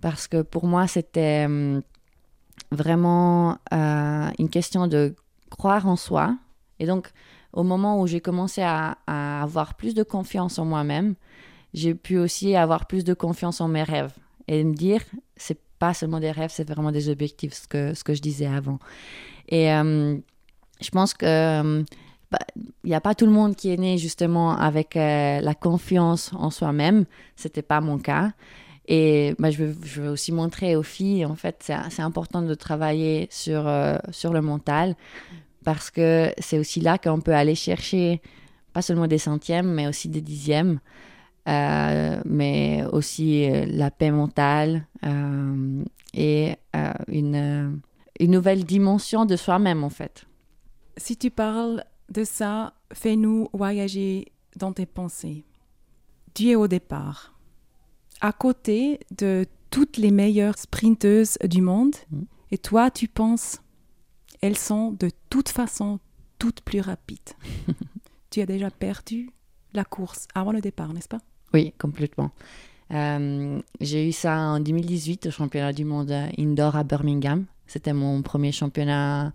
Parce 0.00 0.26
que 0.26 0.42
pour 0.42 0.66
moi, 0.66 0.86
c'était 0.88 1.44
hum, 1.46 1.82
vraiment 2.70 3.58
euh, 3.72 4.30
une 4.38 4.48
question 4.48 4.86
de 4.86 5.14
croire 5.56 5.86
en 5.86 5.96
soi. 5.96 6.36
Et 6.78 6.86
donc, 6.86 7.10
au 7.52 7.62
moment 7.62 8.00
où 8.00 8.06
j'ai 8.06 8.20
commencé 8.20 8.62
à, 8.62 8.96
avoir 9.06 9.74
plus 9.74 9.94
de 9.94 10.02
confiance 10.02 10.58
en 10.58 10.64
moi-même, 10.64 11.14
j'ai 11.74 11.94
pu 11.94 12.18
aussi 12.18 12.56
avoir 12.56 12.86
plus 12.86 13.04
de 13.04 13.14
confiance 13.14 13.60
en 13.60 13.68
mes 13.68 13.82
rêves 13.82 14.12
et 14.48 14.62
me 14.64 14.74
dire, 14.74 15.02
c'est 15.36 15.58
pas 15.78 15.94
seulement 15.94 16.20
des 16.20 16.30
rêves, 16.30 16.50
c'est 16.52 16.68
vraiment 16.68 16.92
des 16.92 17.08
objectifs, 17.08 17.54
ce 17.54 17.68
que, 17.68 17.94
ce 17.94 18.04
que 18.04 18.14
je 18.14 18.22
disais 18.22 18.46
avant. 18.46 18.78
Et 19.48 19.72
hum, 19.72 20.22
je 20.80 20.90
pense 20.90 21.14
que 21.14 21.60
hum, 21.60 21.84
bah, 22.30 22.38
il 22.56 22.88
n'y 22.88 22.94
a 22.94 23.00
pas 23.00 23.14
tout 23.14 23.26
le 23.26 23.32
monde 23.32 23.54
qui 23.54 23.70
est 23.70 23.76
né 23.76 23.98
justement 23.98 24.56
avec 24.56 24.96
euh, 24.96 25.40
la 25.40 25.54
confiance 25.54 26.30
en 26.32 26.50
soi-même. 26.50 27.04
C'était 27.36 27.62
pas 27.62 27.82
mon 27.82 27.98
cas. 27.98 28.32
Et 28.94 29.34
bah, 29.38 29.50
je, 29.50 29.64
veux, 29.64 30.10
aussi 30.10 30.32
montrer 30.32 30.76
aux 30.76 30.82
filles, 30.82 31.24
en 31.24 31.34
fait, 31.34 31.72
c'est 31.88 32.02
important 32.02 32.42
de 32.42 32.52
travailler 32.52 33.26
sur, 33.30 33.66
euh, 33.66 33.96
sur 34.10 34.34
le 34.34 34.42
mental 34.42 34.96
parce 35.64 35.90
que 35.90 36.30
c'est 36.36 36.58
aussi 36.58 36.80
là 36.80 36.98
qu'on 36.98 37.22
peut 37.22 37.34
aller 37.34 37.54
chercher 37.54 38.20
pas 38.74 38.82
seulement 38.82 39.06
des 39.06 39.16
centièmes, 39.16 39.72
mais 39.72 39.86
aussi 39.86 40.10
des 40.10 40.20
dixièmes, 40.20 40.78
euh, 41.48 42.20
mais 42.26 42.84
aussi 42.92 43.48
la 43.66 43.90
paix 43.90 44.10
mentale 44.10 44.86
et 46.12 46.54
une, 47.08 47.80
une 48.20 48.30
nouvelle 48.30 48.64
dimension 48.64 49.24
de 49.24 49.36
soi-même, 49.36 49.84
en 49.84 49.90
fait. 49.90 50.26
Si 50.98 51.16
tu 51.16 51.30
parles 51.30 51.82
de 52.10 52.24
ça, 52.24 52.74
fais-nous 52.92 53.48
voyager 53.54 54.32
dans 54.56 54.74
tes 54.74 54.86
pensées. 54.86 55.46
Tu 56.34 56.50
es 56.50 56.56
au 56.56 56.68
départ, 56.68 57.32
à 58.22 58.32
côté 58.32 59.00
de 59.18 59.44
toutes 59.70 59.98
les 59.98 60.10
meilleures 60.10 60.56
sprinteuses 60.56 61.36
du 61.44 61.60
monde, 61.60 61.96
mm. 62.10 62.22
et 62.52 62.58
toi, 62.58 62.90
tu 62.90 63.08
penses, 63.08 63.60
elles 64.40 64.56
sont 64.56 64.92
de 64.92 65.10
toute 65.28 65.50
façon 65.50 65.98
toutes 66.38 66.62
plus 66.62 66.80
rapides. 66.80 67.18
tu 68.30 68.40
as 68.40 68.46
déjà 68.46 68.70
perdu 68.70 69.30
la 69.74 69.84
course 69.84 70.26
avant 70.34 70.52
le 70.52 70.60
départ, 70.60 70.92
n'est-ce 70.94 71.08
pas? 71.08 71.20
Oui, 71.52 71.74
complètement. 71.78 72.30
Euh, 72.92 73.60
j'ai 73.80 74.08
eu 74.08 74.12
ça 74.12 74.38
en 74.38 74.60
2018 74.60 75.26
au 75.26 75.30
championnat 75.30 75.72
du 75.72 75.84
monde 75.84 76.12
indoor 76.38 76.76
à 76.76 76.84
Birmingham. 76.84 77.46
C'était 77.66 77.92
mon 77.92 78.22
premier 78.22 78.52
championnat 78.52 79.32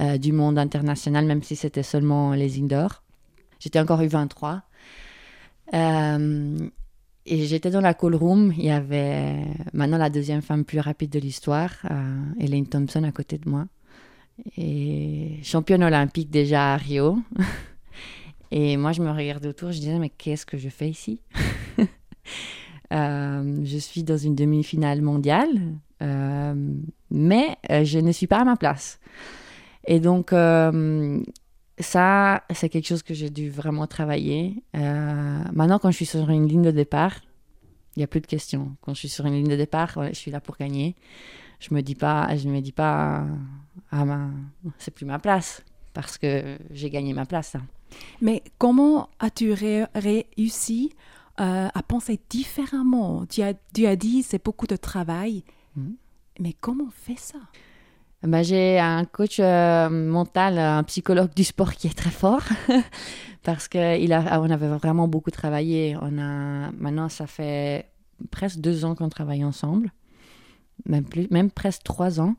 euh, 0.00 0.18
du 0.18 0.32
monde 0.32 0.58
international, 0.58 1.24
même 1.24 1.42
si 1.42 1.56
c'était 1.56 1.82
seulement 1.82 2.32
les 2.32 2.58
indoors. 2.60 3.02
J'étais 3.60 3.78
encore 3.78 4.02
U23. 4.02 4.60
Euh, 5.72 6.70
et 7.30 7.46
j'étais 7.46 7.70
dans 7.70 7.80
la 7.80 7.94
call 7.94 8.16
room. 8.16 8.52
Il 8.58 8.64
y 8.64 8.70
avait 8.70 9.44
maintenant 9.72 9.98
la 9.98 10.10
deuxième 10.10 10.42
femme 10.42 10.64
plus 10.64 10.80
rapide 10.80 11.10
de 11.10 11.20
l'histoire, 11.20 11.72
euh, 11.90 12.22
Elaine 12.40 12.66
Thompson, 12.66 13.04
à 13.04 13.12
côté 13.12 13.38
de 13.38 13.48
moi. 13.48 13.66
Et 14.56 15.38
championne 15.42 15.84
olympique 15.84 16.30
déjà 16.30 16.74
à 16.74 16.76
Rio. 16.76 17.18
et 18.50 18.76
moi, 18.76 18.92
je 18.92 19.00
me 19.00 19.10
regardais 19.10 19.48
autour, 19.48 19.70
je 19.70 19.78
disais, 19.78 19.98
mais 19.98 20.10
qu'est-ce 20.10 20.44
que 20.44 20.58
je 20.58 20.68
fais 20.68 20.90
ici? 20.90 21.22
Je 22.92 23.78
suis 23.78 24.02
dans 24.02 24.16
une 24.16 24.34
demi-finale 24.34 25.00
mondiale, 25.00 25.76
mais 26.00 27.56
je 27.84 27.98
ne 28.00 28.10
suis 28.10 28.26
pas 28.26 28.40
à 28.40 28.44
ma 28.44 28.56
place. 28.56 28.98
Et 29.86 30.00
donc, 30.00 30.32
euh, 30.32 31.22
ça, 31.80 32.42
c'est 32.50 32.68
quelque 32.68 32.86
chose 32.86 33.02
que 33.02 33.14
j'ai 33.14 33.30
dû 33.30 33.50
vraiment 33.50 33.86
travailler. 33.86 34.62
Euh, 34.76 35.42
maintenant, 35.52 35.78
quand 35.78 35.90
je 35.90 35.96
suis 35.96 36.06
sur 36.06 36.28
une 36.30 36.46
ligne 36.46 36.62
de 36.62 36.70
départ, 36.70 37.20
il 37.96 38.00
n'y 38.00 38.04
a 38.04 38.06
plus 38.06 38.20
de 38.20 38.26
questions. 38.26 38.76
Quand 38.82 38.94
je 38.94 39.00
suis 39.00 39.08
sur 39.08 39.26
une 39.26 39.34
ligne 39.34 39.48
de 39.48 39.56
départ, 39.56 39.98
je 40.08 40.14
suis 40.14 40.30
là 40.30 40.40
pour 40.40 40.56
gagner. 40.56 40.96
Je 41.58 41.74
me 41.74 41.82
dis 41.82 41.94
pas, 41.94 42.34
je 42.36 42.48
me 42.48 42.60
dis 42.60 42.72
pas, 42.72 43.26
ah 43.90 44.04
ben, 44.04 44.32
c'est 44.78 44.92
plus 44.92 45.04
ma 45.04 45.18
place 45.18 45.62
parce 45.92 46.18
que 46.18 46.56
j'ai 46.70 46.90
gagné 46.90 47.12
ma 47.12 47.26
place. 47.26 47.54
Hein. 47.54 47.66
Mais 48.20 48.42
comment 48.58 49.10
as-tu 49.18 49.52
réussi 49.52 50.92
euh, 51.40 51.68
à 51.72 51.82
penser 51.82 52.20
différemment? 52.30 53.26
Tu 53.26 53.42
as, 53.42 53.54
tu 53.74 53.86
as 53.86 53.96
dit 53.96 54.22
c'est 54.22 54.42
beaucoup 54.42 54.66
de 54.66 54.76
travail, 54.76 55.44
mmh. 55.76 55.90
mais 56.38 56.52
comment 56.52 56.84
on 56.84 56.90
fait 56.90 57.18
ça? 57.18 57.38
Bah, 58.22 58.42
j'ai 58.42 58.78
un 58.78 59.04
coach 59.06 59.38
euh, 59.40 59.88
mental, 59.88 60.58
un 60.58 60.82
psychologue 60.82 61.32
du 61.34 61.44
sport 61.44 61.72
qui 61.72 61.86
est 61.86 61.96
très 61.96 62.10
fort 62.10 62.42
parce 63.42 63.66
qu'on 63.68 63.78
a, 63.78 64.40
on 64.40 64.50
avait 64.50 64.68
vraiment 64.68 65.08
beaucoup 65.08 65.30
travaillé. 65.30 65.96
On 66.02 66.18
a, 66.18 66.70
maintenant, 66.72 67.08
ça 67.08 67.26
fait 67.26 67.86
presque 68.30 68.58
deux 68.58 68.84
ans 68.84 68.94
qu'on 68.94 69.08
travaille 69.08 69.42
ensemble, 69.42 69.90
même, 70.84 71.04
plus, 71.04 71.28
même 71.30 71.50
presque 71.50 71.82
trois 71.82 72.20
ans. 72.20 72.34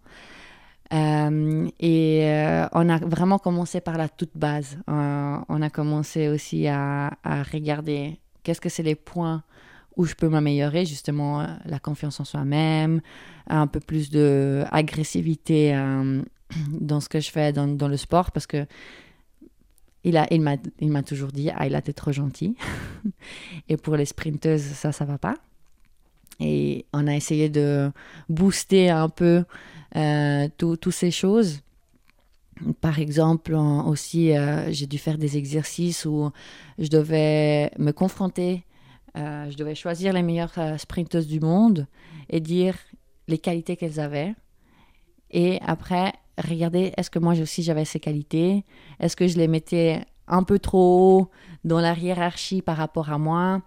Euh, 0.93 1.67
et 1.79 2.29
euh, 2.29 2.67
on 2.73 2.87
a 2.89 2.97
vraiment 2.97 3.39
commencé 3.39 3.81
par 3.81 3.97
la 3.97 4.07
toute 4.07 4.35
base. 4.35 4.77
on 4.87 5.61
a 5.61 5.69
commencé 5.71 6.27
aussi 6.27 6.67
à, 6.67 7.11
à 7.23 7.41
regarder 7.41 8.19
qu'est-ce 8.43 8.61
que 8.61 8.69
c'est 8.69 8.83
les 8.83 8.95
points 8.95 9.43
où 9.97 10.05
je 10.05 10.15
peux 10.15 10.29
m'améliorer, 10.29 10.85
justement, 10.85 11.41
euh, 11.41 11.47
la 11.65 11.79
confiance 11.79 12.19
en 12.19 12.25
soi-même, 12.25 13.01
un 13.47 13.67
peu 13.67 13.79
plus 13.79 14.09
d'agressivité 14.09 15.75
euh, 15.75 16.21
dans 16.69 16.99
ce 16.99 17.09
que 17.09 17.19
je 17.19 17.29
fais 17.31 17.51
dans, 17.51 17.67
dans 17.67 17.87
le 17.87 17.97
sport, 17.97 18.31
parce 18.31 18.47
que 18.47 18.65
il, 20.03 20.13
m'a, 20.41 20.57
il 20.79 21.03
toujours 21.03 21.31
dit, 21.31 21.51
ah, 21.55 21.67
il 21.67 21.75
a 21.75 21.79
été 21.79 21.93
trop 21.93 22.11
gentil. 22.11 22.55
et 23.69 23.77
pour 23.77 23.95
les 23.95 24.05
sprinteuses, 24.05 24.61
ça, 24.61 24.91
ça 24.91 25.05
va 25.05 25.19
pas. 25.19 25.35
Et 26.39 26.85
on 26.91 27.05
a 27.05 27.15
essayé 27.15 27.49
de 27.49 27.91
booster 28.27 28.89
un 28.89 29.09
peu 29.09 29.43
euh, 29.95 30.47
toutes 30.57 30.89
ces 30.89 31.11
choses. 31.11 31.59
Par 32.79 32.97
exemple, 32.97 33.53
aussi, 33.53 34.31
j'ai 34.69 34.87
dû 34.87 34.97
faire 34.97 35.19
des 35.19 35.37
exercices 35.37 36.05
où 36.05 36.31
je 36.79 36.87
devais 36.87 37.71
me 37.77 37.91
confronter 37.91 38.65
euh, 39.17 39.49
je 39.49 39.57
devais 39.57 39.75
choisir 39.75 40.13
les 40.13 40.23
meilleures 40.23 40.57
euh, 40.57 40.77
sprinteuses 40.77 41.27
du 41.27 41.39
monde 41.39 41.87
et 42.29 42.39
dire 42.39 42.75
les 43.27 43.37
qualités 43.37 43.75
qu'elles 43.75 43.99
avaient. 43.99 44.33
Et 45.31 45.59
après, 45.65 46.13
regarder 46.37 46.93
est-ce 46.97 47.09
que 47.09 47.19
moi 47.19 47.33
aussi 47.39 47.63
j'avais 47.63 47.85
ces 47.85 47.99
qualités? 47.99 48.65
Est-ce 48.99 49.15
que 49.15 49.27
je 49.27 49.37
les 49.37 49.47
mettais 49.47 50.01
un 50.27 50.43
peu 50.43 50.59
trop 50.59 51.19
haut 51.19 51.29
dans 51.63 51.79
la 51.79 51.93
hiérarchie 51.93 52.61
par 52.61 52.77
rapport 52.77 53.11
à 53.11 53.17
moi? 53.17 53.61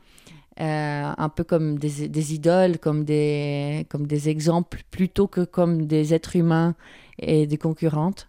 Euh, 0.61 1.13
un 1.19 1.29
peu 1.31 1.43
comme 1.43 1.79
des, 1.81 2.09
des, 2.09 2.35
idoles, 2.35 2.79
comme 2.79 3.05
des, 3.05 3.87
comme 3.91 4.07
des 4.07 4.29
exemples, 4.29 4.83
plutôt 4.93 5.27
que 5.27 5.45
comme 5.45 5.87
des 5.87 6.15
êtres 6.15 6.37
humains 6.37 6.77
et 7.19 7.49
des 7.49 7.57
concurrentes. 7.57 8.29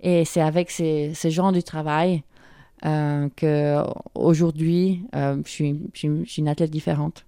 Et 0.00 0.24
c'est 0.24 0.40
avec 0.40 0.70
ces, 0.70 1.12
ces 1.14 1.32
genres 1.32 1.50
de 1.50 1.60
travail 1.60 2.22
euh, 2.84 3.28
qu'aujourd'hui, 3.36 5.02
euh, 5.14 5.40
je, 5.44 5.50
suis, 5.50 5.80
je, 5.94 6.24
suis, 6.24 6.42
une 6.42 6.48
athlète 6.48 6.70
différente. 6.70 7.24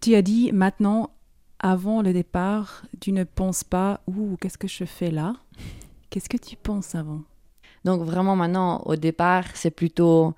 Tu 0.00 0.14
as 0.14 0.22
dit 0.22 0.50
maintenant, 0.52 1.10
avant 1.58 2.02
le 2.02 2.12
départ, 2.12 2.82
tu 3.00 3.12
ne 3.12 3.24
penses 3.24 3.64
pas 3.64 4.00
«Ouh, 4.06 4.36
qu'est-ce 4.40 4.58
que 4.58 4.68
je 4.68 4.84
fais 4.84 5.10
là?» 5.10 5.36
Qu'est-ce 6.10 6.28
que 6.28 6.36
tu 6.36 6.56
penses 6.56 6.94
avant? 6.94 7.22
Donc 7.84 8.02
vraiment 8.02 8.36
maintenant, 8.36 8.82
au 8.84 8.96
départ, 8.96 9.44
c'est 9.54 9.70
plutôt 9.70 10.34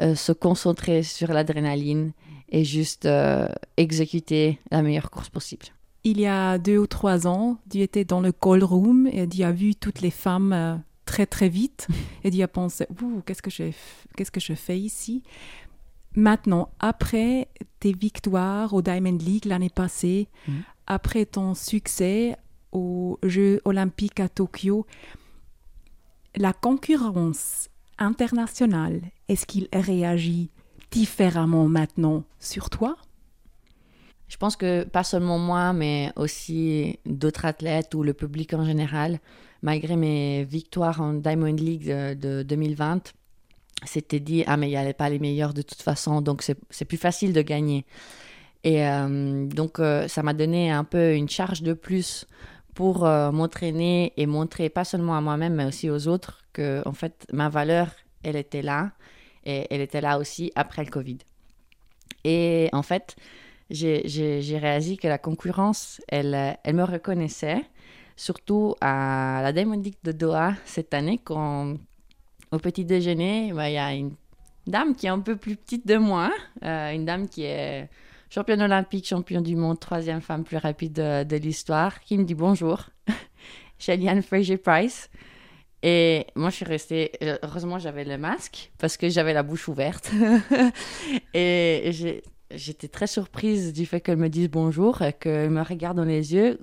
euh, 0.00 0.14
se 0.14 0.32
concentrer 0.32 1.02
sur 1.02 1.32
l'adrénaline 1.32 2.12
et 2.48 2.64
juste 2.64 3.06
euh, 3.06 3.48
exécuter 3.76 4.58
la 4.70 4.82
meilleure 4.82 5.10
course 5.10 5.28
possible. 5.28 5.66
Il 6.04 6.20
y 6.20 6.26
a 6.26 6.58
deux 6.58 6.78
ou 6.78 6.86
trois 6.86 7.26
ans, 7.26 7.58
tu 7.70 7.80
étais 7.80 8.04
dans 8.04 8.20
le 8.20 8.32
call 8.32 8.62
room 8.62 9.06
et 9.06 9.26
tu 9.26 9.42
as 9.42 9.52
vu 9.52 9.74
toutes 9.74 10.02
les 10.02 10.10
femmes 10.10 10.82
très 11.14 11.26
très 11.26 11.48
vite 11.48 11.86
et 12.24 12.30
qu'est-ce 12.30 13.40
que 13.40 13.50
je 13.50 13.70
qu'est-ce 14.16 14.32
que 14.32 14.40
je 14.40 14.54
fais 14.54 14.80
ici? 14.80 15.22
Maintenant, 16.16 16.70
après 16.80 17.46
tes 17.78 17.92
victoires 17.92 18.74
au 18.74 18.82
Diamond 18.82 19.18
League 19.18 19.44
l'année 19.44 19.70
passée, 19.70 20.26
mm. 20.48 20.52
après 20.88 21.24
ton 21.24 21.54
succès 21.54 22.36
aux 22.72 23.20
Jeux 23.22 23.60
olympiques 23.64 24.18
à 24.18 24.28
Tokyo, 24.28 24.86
la 26.34 26.52
concurrence 26.52 27.68
internationale, 27.98 29.00
est-ce 29.28 29.46
qu'il 29.46 29.68
réagit 29.72 30.50
différemment 30.90 31.68
maintenant 31.68 32.24
sur 32.40 32.70
toi? 32.70 32.96
Je 34.26 34.36
pense 34.36 34.56
que 34.56 34.82
pas 34.82 35.04
seulement 35.04 35.38
moi, 35.38 35.72
mais 35.72 36.10
aussi 36.16 36.98
d'autres 37.06 37.44
athlètes 37.44 37.94
ou 37.94 38.02
le 38.02 38.14
public 38.14 38.52
en 38.52 38.64
général, 38.64 39.20
malgré 39.64 39.96
mes 39.96 40.44
victoires 40.44 41.00
en 41.00 41.14
Diamond 41.14 41.54
League 41.54 41.88
de, 41.88 42.42
2020, 42.42 43.14
s'était 43.84 44.20
dit 44.20 44.44
ah 44.46 44.56
mais 44.56 44.68
il 44.68 44.70
n'y 44.70 44.76
avait 44.76 44.92
pas 44.92 45.08
les 45.08 45.18
meilleurs 45.18 45.54
de 45.54 45.62
toute 45.62 45.82
façon, 45.82 46.20
donc 46.20 46.42
c'est 46.42 46.84
plus 46.84 46.98
facile 46.98 47.32
de 47.32 47.42
gagner. 47.42 47.84
Et 48.62 48.86
euh, 48.86 49.46
donc 49.46 49.80
euh, 49.80 50.06
ça 50.06 50.22
m'a 50.22 50.34
donné 50.34 50.70
un 50.70 50.84
peu 50.84 51.14
une 51.14 51.28
charge 51.28 51.62
de 51.62 51.72
plus 51.72 52.26
pour 52.74 53.06
euh, 53.06 53.32
m'entraîner 53.32 54.12
et 54.16 54.26
montrer 54.26 54.68
pas 54.68 54.84
seulement 54.84 55.16
à 55.16 55.20
moi-même 55.20 55.54
mais 55.54 55.66
aussi 55.66 55.90
aux 55.90 56.08
autres 56.08 56.44
que 56.52 56.82
en 56.86 56.92
fait 56.92 57.26
ma 57.32 57.48
valeur 57.48 57.88
elle 58.22 58.36
était 58.36 58.62
là 58.62 58.92
et 59.44 59.66
elle 59.70 59.80
était 59.80 60.00
là 60.00 60.18
aussi 60.18 60.52
après 60.54 60.84
le 60.84 60.90
Covid. 60.90 61.18
Et 62.24 62.70
en 62.72 62.82
fait, 62.82 63.16
j'ai 63.68 64.58
réalisé 64.58 64.96
que 64.96 65.08
la 65.08 65.18
concurrence, 65.18 66.00
elle, 66.08 66.56
elle 66.64 66.74
me 66.74 66.84
reconnaissait, 66.84 67.62
surtout 68.16 68.74
à 68.80 69.40
la 69.42 69.52
Diamond 69.52 69.82
de 70.04 70.12
Doha 70.12 70.54
cette 70.64 70.94
année, 70.94 71.20
quand 71.22 71.74
au 72.52 72.58
petit 72.58 72.84
déjeuner, 72.84 73.52
bah, 73.52 73.68
il 73.68 73.74
y 73.74 73.78
a 73.78 73.94
une 73.94 74.12
dame 74.66 74.94
qui 74.94 75.06
est 75.06 75.10
un 75.10 75.20
peu 75.20 75.36
plus 75.36 75.56
petite 75.56 75.86
de 75.86 75.96
moi, 75.96 76.32
euh, 76.64 76.92
une 76.92 77.04
dame 77.04 77.28
qui 77.28 77.44
est 77.44 77.88
championne 78.30 78.62
olympique, 78.62 79.06
championne 79.06 79.42
du 79.42 79.56
monde, 79.56 79.78
troisième 79.78 80.20
femme 80.20 80.44
plus 80.44 80.56
rapide 80.56 80.92
de, 80.92 81.36
l'histoire, 81.36 82.00
qui 82.00 82.18
me 82.18 82.24
dit 82.24 82.34
bonjour. 82.34 82.88
Shellyan 83.78 84.22
Fraser 84.22 84.56
Price. 84.56 85.10
Et 85.82 86.26
moi, 86.34 86.48
je 86.48 86.56
suis 86.56 86.64
restée. 86.64 87.12
Heureusement, 87.42 87.78
j'avais 87.78 88.04
le 88.04 88.16
masque 88.16 88.72
parce 88.78 88.96
que 88.96 89.10
j'avais 89.10 89.34
la 89.34 89.42
bouche 89.42 89.68
ouverte. 89.68 90.10
et 91.34 91.90
j'étais 92.50 92.88
très 92.88 93.06
surprise 93.06 93.72
du 93.72 93.86
fait 93.86 94.00
qu'elle 94.00 94.16
me 94.16 94.28
dise 94.28 94.48
bonjour, 94.48 95.02
qu'elle 95.20 95.50
me 95.50 95.62
regarde 95.62 95.96
dans 95.96 96.04
les 96.04 96.34
yeux 96.34 96.58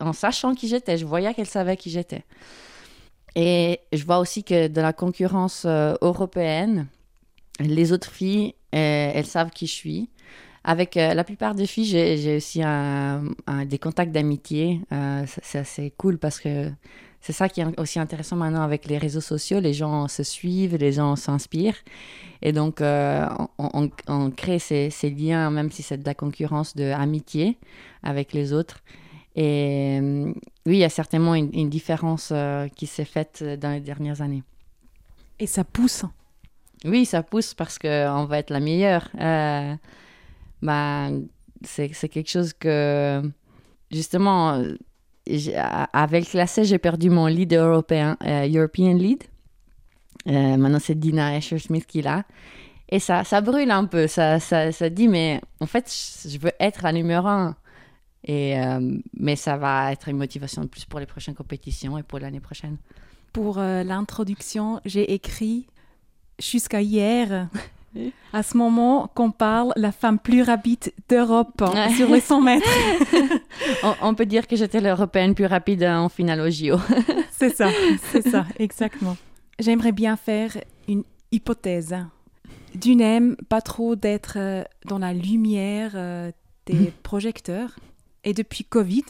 en 0.00 0.12
sachant 0.12 0.54
qui 0.54 0.68
j'étais. 0.68 0.98
Je 0.98 1.06
voyais 1.06 1.32
qu'elle 1.34 1.46
savait 1.46 1.76
qui 1.76 1.90
j'étais. 1.90 2.24
Et 3.36 3.80
je 3.92 4.04
vois 4.04 4.18
aussi 4.18 4.42
que 4.42 4.68
dans 4.68 4.82
la 4.82 4.92
concurrence 4.92 5.64
euh, 5.66 5.94
européenne, 6.00 6.86
les 7.60 7.92
autres 7.92 8.10
filles, 8.10 8.54
euh, 8.74 9.12
elles 9.14 9.26
savent 9.26 9.50
qui 9.50 9.66
je 9.66 9.72
suis. 9.72 10.10
Avec 10.64 10.96
euh, 10.96 11.14
la 11.14 11.24
plupart 11.24 11.54
des 11.54 11.66
filles, 11.66 11.86
j'ai 11.86 12.36
aussi 12.36 12.60
des 13.66 13.78
contacts 13.78 14.12
d'amitié. 14.12 14.80
c'est 15.42 15.58
assez 15.58 15.92
cool 15.96 16.18
parce 16.18 16.40
que 16.40 16.70
c'est 17.20 17.32
ça 17.32 17.48
qui 17.48 17.60
est 17.60 17.80
aussi 17.80 17.98
intéressant 17.98 18.36
maintenant 18.36 18.62
avec 18.62 18.86
les 18.86 18.96
réseaux 18.96 19.20
sociaux. 19.20 19.60
Les 19.60 19.74
gens 19.74 20.08
se 20.08 20.22
suivent, 20.22 20.76
les 20.76 20.92
gens 20.92 21.16
s'inspirent. 21.16 21.76
Et 22.40 22.52
donc, 22.52 22.80
euh, 22.80 23.26
on, 23.58 24.30
crée 24.30 24.58
ces, 24.58 24.90
liens, 25.10 25.50
même 25.50 25.70
si 25.70 25.82
c'est 25.82 25.98
de 25.98 26.06
la 26.06 26.14
concurrence, 26.14 26.74
de 26.74 26.84
amitié 26.84 27.58
avec 28.02 28.32
les 28.32 28.54
autres. 28.54 28.80
Et 29.36 29.98
euh, 30.00 30.32
oui, 30.64 30.76
il 30.76 30.78
y 30.78 30.84
a 30.84 30.88
certainement 30.88 31.34
une, 31.34 31.68
différence 31.68 32.30
euh, 32.32 32.68
qui 32.68 32.86
s'est 32.86 33.04
faite 33.04 33.44
dans 33.60 33.70
les 33.70 33.80
dernières 33.80 34.22
années. 34.22 34.42
Et 35.38 35.46
ça 35.46 35.62
pousse 35.62 36.06
Oui, 36.86 37.04
ça 37.04 37.22
pousse 37.22 37.52
parce 37.52 37.78
qu'on 37.78 38.24
va 38.24 38.38
être 38.38 38.50
la 38.50 38.60
meilleure. 38.60 39.10
bah, 40.62 41.08
c'est 41.62 42.08
quelque 42.08 42.30
chose 42.30 42.54
que, 42.54 43.22
justement, 43.90 44.62
avec 45.92 46.28
classé, 46.30 46.64
j'ai 46.64 46.78
perdu 46.78 47.10
mon 47.10 47.26
lead 47.26 47.52
européen, 47.52 48.16
euh, 48.24 48.48
European 48.48 48.94
lead. 48.94 49.24
Euh, 50.26 50.56
maintenant, 50.56 50.78
c'est 50.80 50.98
Dina 50.98 51.36
Escher-Smith 51.36 51.86
qui 51.86 52.02
l'a. 52.02 52.24
Et 52.88 52.98
ça, 52.98 53.24
ça 53.24 53.40
brûle 53.40 53.70
un 53.70 53.84
peu. 53.84 54.06
Ça, 54.06 54.40
ça, 54.40 54.72
ça, 54.72 54.90
dit, 54.90 55.08
mais 55.08 55.40
en 55.60 55.66
fait, 55.66 55.92
je 56.28 56.38
veux 56.38 56.52
être 56.58 56.82
la 56.82 56.92
numéro 56.92 57.26
un. 57.26 57.56
Et, 58.24 58.60
euh, 58.60 58.98
mais 59.14 59.36
ça 59.36 59.56
va 59.56 59.92
être 59.92 60.08
une 60.08 60.18
motivation 60.18 60.62
de 60.62 60.66
plus 60.66 60.84
pour 60.84 61.00
les 61.00 61.06
prochaines 61.06 61.34
compétitions 61.34 61.96
et 61.96 62.02
pour 62.02 62.18
l'année 62.18 62.40
prochaine. 62.40 62.76
Pour 63.32 63.58
l'introduction, 63.58 64.80
j'ai 64.84 65.14
écrit 65.14 65.68
jusqu'à 66.40 66.82
hier 66.82 67.48
à 68.32 68.42
ce 68.42 68.56
moment 68.56 69.10
qu'on 69.14 69.30
parle 69.30 69.72
la 69.76 69.92
femme 69.92 70.18
plus 70.18 70.42
rapide 70.42 70.92
d'Europe 71.08 71.62
sur 71.96 72.08
les 72.08 72.20
100 72.20 72.40
mètres. 72.40 72.68
on, 74.02 74.14
peut 74.14 74.26
dire 74.26 74.46
que 74.46 74.56
j'étais 74.56 74.80
l'européenne 74.80 75.34
plus 75.34 75.46
rapide 75.46 75.84
en 75.84 76.08
finale 76.08 76.40
au 76.40 76.50
JO. 76.50 76.78
c'est 77.32 77.54
ça, 77.54 77.70
c'est 78.10 78.28
ça, 78.28 78.46
exactement. 78.58 79.16
J'aimerais 79.58 79.92
bien 79.92 80.16
faire 80.16 80.56
une 80.88 81.02
hypothèse. 81.32 81.96
Tu 82.80 82.94
n'aimes 82.94 83.36
pas 83.48 83.60
trop 83.60 83.96
d'être 83.96 84.34
euh, 84.36 84.62
dans 84.86 84.98
la 84.98 85.12
lumière 85.12 85.92
euh, 85.94 86.30
des 86.66 86.92
projecteurs. 87.02 87.76
Et 88.22 88.32
depuis 88.32 88.64
Covid, 88.64 89.04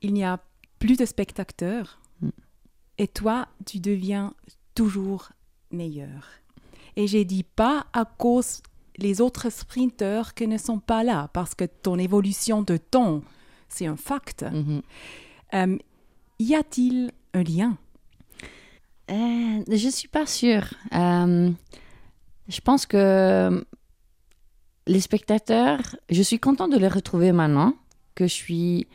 il 0.00 0.14
n'y 0.14 0.24
a 0.24 0.40
plus 0.78 0.96
de 0.96 1.04
spectateurs. 1.04 2.00
Mm. 2.22 2.28
Et 2.98 3.08
toi, 3.08 3.48
tu 3.66 3.80
deviens 3.80 4.32
toujours 4.74 5.30
meilleur. 5.70 6.26
Et 6.96 7.06
j'ai 7.06 7.24
dit 7.24 7.44
pas 7.44 7.86
à 7.92 8.04
cause 8.04 8.62
les 8.96 9.20
autres 9.20 9.50
sprinteurs 9.50 10.34
qui 10.34 10.46
ne 10.46 10.58
sont 10.58 10.78
pas 10.78 11.02
là, 11.02 11.28
parce 11.32 11.54
que 11.54 11.64
ton 11.64 11.98
évolution 11.98 12.62
de 12.62 12.76
temps, 12.76 13.22
c'est 13.68 13.86
un 13.86 13.96
fact. 13.96 14.42
Mhm. 14.42 14.82
Euh, 15.54 15.78
y 16.38 16.54
a-t-il 16.54 17.12
un 17.34 17.42
lien? 17.42 17.76
Euh, 19.10 19.64
Je 19.66 19.86
ne 19.86 19.90
suis 19.90 20.08
pas 20.08 20.26
sûre. 20.26 20.74
Euh, 20.94 21.50
je 22.48 22.60
pense 22.60 22.86
que 22.86 23.64
les 24.86 25.00
spectateurs, 25.00 25.96
je 26.10 26.22
suis 26.22 26.38
contente 26.38 26.72
de 26.72 26.78
les 26.78 26.88
retrouver 26.88 27.32
maintenant, 27.32 27.74
que 28.14 28.26
je 28.26 28.34
suis 28.34 28.86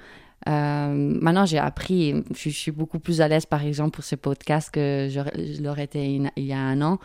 euh, 0.50 0.94
maintenant 1.22 1.46
j'ai 1.46 1.60
appris 1.60 2.24
je, 2.36 2.50
suis 2.50 2.72
beaucoup 2.72 3.00
plus 3.00 3.22
à 3.22 3.28
l'aise 3.28 3.46
par 3.46 3.64
exemple 3.64 3.92
pour 3.92 4.04
ce 4.04 4.16
podcast 4.16 4.72
que 4.72 5.08
je, 5.10 5.62
l'aurais 5.62 5.84
été 5.84 6.20
il 6.36 6.44
y 6.44 6.54
a 6.54 6.60
un 6.60 6.82
an 6.82 7.00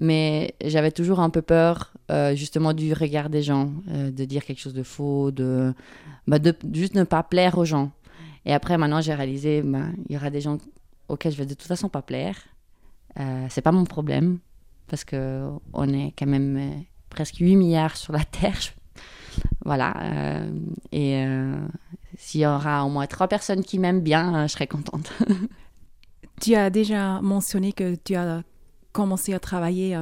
mais 0.00 0.54
j'avais 0.64 0.92
toujours 0.92 1.20
un 1.20 1.30
peu 1.30 1.42
peur 1.42 1.92
euh, 2.10 2.34
justement 2.34 2.72
du 2.72 2.92
regard 2.92 3.28
des 3.28 3.42
gens, 3.42 3.72
euh, 3.90 4.10
de 4.10 4.24
dire 4.24 4.44
quelque 4.44 4.60
chose 4.60 4.74
de 4.74 4.84
faux, 4.84 5.30
de, 5.30 5.74
bah, 6.26 6.38
de 6.38 6.54
juste 6.72 6.94
ne 6.94 7.04
pas 7.04 7.22
plaire 7.22 7.58
aux 7.58 7.64
gens. 7.64 7.90
Et 8.46 8.54
après, 8.54 8.78
maintenant, 8.78 9.00
j'ai 9.00 9.12
réalisé, 9.12 9.62
bah, 9.62 9.86
il 10.08 10.14
y 10.14 10.16
aura 10.16 10.30
des 10.30 10.40
gens 10.40 10.58
auxquels 11.08 11.32
je 11.32 11.38
vais 11.38 11.46
de 11.46 11.54
toute 11.54 11.66
façon 11.66 11.88
pas 11.88 12.02
plaire. 12.02 12.36
Euh, 13.18 13.46
c'est 13.50 13.60
pas 13.60 13.72
mon 13.72 13.84
problème, 13.84 14.38
parce 14.88 15.04
que 15.04 15.48
on 15.72 15.88
est 15.92 16.12
quand 16.18 16.26
même 16.26 16.56
euh, 16.56 16.70
presque 17.10 17.36
8 17.36 17.56
milliards 17.56 17.96
sur 17.96 18.12
la 18.12 18.24
Terre. 18.24 18.58
Voilà. 19.64 19.94
euh, 20.02 20.50
et 20.90 21.16
euh, 21.24 21.54
s'il 22.16 22.40
y 22.40 22.46
aura 22.46 22.84
au 22.84 22.88
moins 22.88 23.06
trois 23.06 23.28
personnes 23.28 23.62
qui 23.62 23.78
m'aiment 23.78 24.00
bien, 24.00 24.34
euh, 24.34 24.42
je 24.48 24.52
serai 24.52 24.66
contente. 24.66 25.12
Tu 26.40 26.54
as 26.54 26.70
déjà 26.70 27.20
mentionné 27.20 27.72
que 27.72 27.96
tu 27.96 28.14
as 28.14 28.42
commencé 28.92 29.34
à 29.34 29.40
travailler 29.40 29.96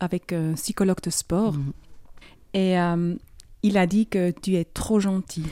avec 0.00 0.32
un 0.34 0.52
psychologue 0.54 1.00
de 1.02 1.08
sport 1.10 1.54
Mhm. 1.54 1.72
et 2.54 2.78
euh, 2.78 3.14
il 3.62 3.76
a 3.78 3.86
dit 3.86 4.06
que 4.06 4.30
tu 4.30 4.54
es 4.56 4.64
trop 4.66 5.00
gentil. 5.00 5.46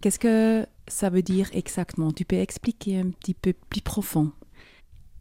Qu'est-ce 0.00 0.20
que 0.20 0.66
ça 0.86 1.10
veut 1.10 1.22
dire 1.22 1.48
exactement? 1.52 2.12
Tu 2.12 2.24
peux 2.24 2.36
expliquer 2.36 3.00
un 3.00 3.10
petit 3.10 3.34
peu 3.34 3.52
plus 3.68 3.80
profond? 3.80 4.30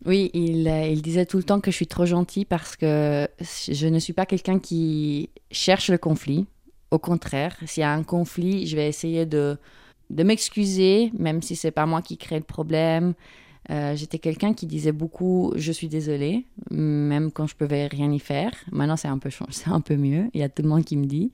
Oui, 0.06 0.30
il, 0.34 0.68
euh, 0.68 0.88
il 0.88 1.02
disait 1.02 1.26
tout 1.26 1.38
le 1.38 1.44
temps 1.44 1.60
que 1.60 1.72
je 1.72 1.76
suis 1.76 1.88
trop 1.88 2.06
gentille 2.06 2.46
parce 2.46 2.76
que 2.76 3.28
je 3.40 3.88
ne 3.88 4.00
suis 4.00 4.14
pas 4.14 4.26
quelqu'un 4.26 4.60
qui 4.60 5.30
cherche 5.52 5.90
le 5.90 5.98
conflit. 5.98 6.46
Au 6.92 7.00
contraire, 7.00 7.58
s'il 7.66 7.82
y 7.82 7.84
a 7.84 7.92
un 7.92 8.04
conflit, 8.04 8.68
je 8.68 8.76
vais 8.76 8.88
essayer 8.88 9.26
de, 9.26 9.58
de 10.10 10.24
m'excuser, 10.24 11.12
même 11.18 11.42
si 11.42 11.56
c'est 11.56 11.72
pas 11.72 11.86
moi 11.86 12.02
qui 12.02 12.18
crée 12.18 12.38
le 12.38 12.44
problème. 12.44 13.14
Euh, 13.70 13.96
J'étais 13.98 14.20
quelqu'un 14.20 14.54
qui 14.54 14.66
disait 14.66 14.94
beaucoup 14.94 15.52
je 15.58 15.72
suis 15.74 15.90
désolée, 15.90 16.46
même 16.72 17.32
quand 17.32 17.48
je 17.48 17.56
pouvais 17.56 17.88
rien 17.88 18.10
y 18.12 18.20
faire. 18.20 18.52
Maintenant, 18.72 18.96
c'est 18.96 19.10
un 19.10 19.18
peu 19.82 19.96
mieux. 19.98 20.30
Il 20.34 20.40
y 20.40 20.44
a 20.44 20.50
tout 20.50 20.62
le 20.62 20.70
monde 20.70 20.86
qui 20.86 20.96
me 20.96 21.06
dit. 21.06 21.32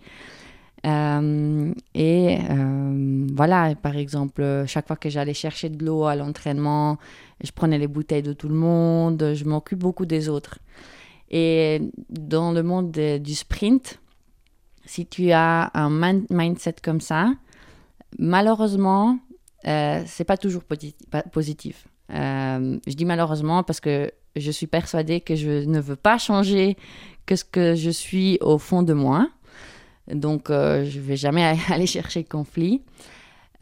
Euh, 0.86 1.74
et 1.96 2.38
euh, 2.50 3.28
voilà, 3.34 3.74
par 3.76 3.96
exemple, 3.96 4.64
chaque 4.68 4.88
fois 4.88 4.98
que 4.98 5.10
j'allais 5.10 5.34
chercher 5.34 5.70
de 5.70 5.86
l'eau 5.86 6.04
à 6.06 6.16
l'entraînement, 6.16 6.98
je 7.44 7.52
prenais 7.52 7.78
les 7.78 7.88
bouteilles 7.88 8.24
de 8.24 8.34
tout 8.34 8.50
le 8.50 8.56
monde, 8.56 9.32
je 9.34 9.46
m'occupe 9.46 9.80
beaucoup 9.80 10.06
des 10.06 10.28
autres. 10.28 10.60
Et 11.32 11.82
dans 12.10 12.52
le 12.52 12.64
monde 12.64 12.92
de- 12.92 13.18
du 13.18 13.34
sprint, 13.34 14.00
si 14.86 15.06
tu 15.06 15.32
as 15.32 15.72
un 15.74 15.90
mindset 16.30 16.76
comme 16.84 17.00
ça, 17.02 17.34
malheureusement, 18.20 19.18
euh, 19.66 20.04
c'est 20.06 20.26
pas 20.26 20.38
toujours 20.38 20.64
positif. 21.32 21.88
Euh, 22.12 22.78
je 22.86 22.94
dis 22.94 23.06
malheureusement 23.06 23.64
parce 23.64 23.80
que 23.80 24.12
je 24.36 24.52
suis 24.52 24.68
persuadée 24.68 25.22
que 25.22 25.36
je 25.36 25.66
ne 25.66 25.80
veux 25.80 25.96
pas 25.96 26.18
changer 26.18 26.76
ce 27.34 27.44
que 27.46 27.74
je 27.74 27.90
suis 27.90 28.38
au 28.42 28.58
fond 28.58 28.84
de 28.84 28.94
moi. 28.94 29.30
Donc, 30.12 30.50
euh, 30.50 30.86
je 30.86 31.00
vais 31.00 31.16
jamais 31.16 31.44
aller 31.70 31.88
chercher 31.88 32.24
conflit. 32.24 32.82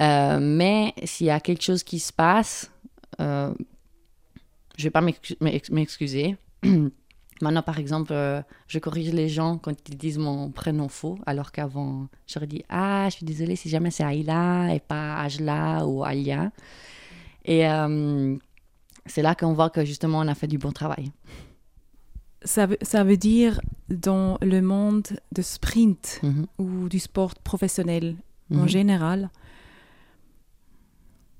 Euh, 0.02 0.40
mais 0.42 0.94
s'il 1.04 1.28
y 1.28 1.30
a 1.30 1.40
quelque 1.40 1.62
chose 1.62 1.84
qui 1.84 2.00
se 2.00 2.12
passe, 2.12 2.72
euh, 3.20 3.54
je 4.78 4.84
vais 4.84 4.90
pas 4.90 5.02
m'excu- 5.02 5.38
m'ex- 5.42 5.70
m'excuser. 5.70 6.38
Maintenant, 7.42 7.64
par 7.64 7.80
exemple, 7.80 8.12
euh, 8.14 8.42
je 8.68 8.78
corrige 8.80 9.12
les 9.14 9.28
gens 9.30 9.58
quand 9.58 9.74
ils 9.90 9.98
disent 9.98 10.18
mon 10.20 10.52
prénom 10.52 10.88
faux, 10.90 11.18
alors 11.26 11.52
qu'avant, 11.52 12.08
j'aurais 12.28 12.48
dit 12.48 12.64
Ah, 12.70 13.08
je 13.10 13.16
suis 13.18 13.26
désolée 13.26 13.56
si 13.56 13.70
jamais 13.70 13.90
c'est 13.92 14.04
Aïla 14.04 14.74
et 14.74 14.80
pas 14.80 15.20
Ajla 15.22 15.86
ou 15.88 16.04
Alia. 16.04 16.52
Et 17.46 17.64
c'est 19.08 19.24
là 19.24 19.34
qu'on 19.34 19.54
voit 19.54 19.72
que 19.72 19.84
justement, 19.84 20.20
on 20.20 20.28
a 20.28 20.36
fait 20.36 20.46
du 20.48 20.60
bon 20.60 20.72
travail. 20.72 21.12
Ça 22.44 22.66
veut, 22.66 22.78
ça 22.82 23.04
veut 23.04 23.18
dire 23.18 23.62
dans 23.90 24.38
le 24.42 24.62
monde 24.62 25.08
de 25.32 25.42
sprint 25.42 26.20
Mhm. 26.24 26.46
ou 26.58 26.90
du 26.90 27.00
sport 27.00 27.36
professionnel 27.36 28.16
en 28.52 28.62
Mhm. 28.64 28.68
général, 28.68 29.30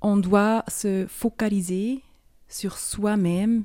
on 0.00 0.16
doit 0.16 0.64
se 0.68 1.06
focaliser 1.08 2.02
sur 2.48 2.76
soi-même. 2.78 3.64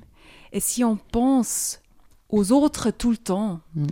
Et 0.52 0.60
si 0.60 0.84
on 0.84 0.96
pense 0.98 1.82
aux 2.30 2.52
autres 2.52 2.92
tout 2.92 3.12
le 3.12 3.18
temps, 3.18 3.60
Mhm. 3.76 3.88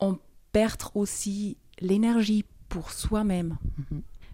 on 0.00 0.18
perd 0.52 0.82
aussi 0.94 1.56
l'énergie 1.80 2.44
pour 2.68 2.90
soi-même. 2.92 3.56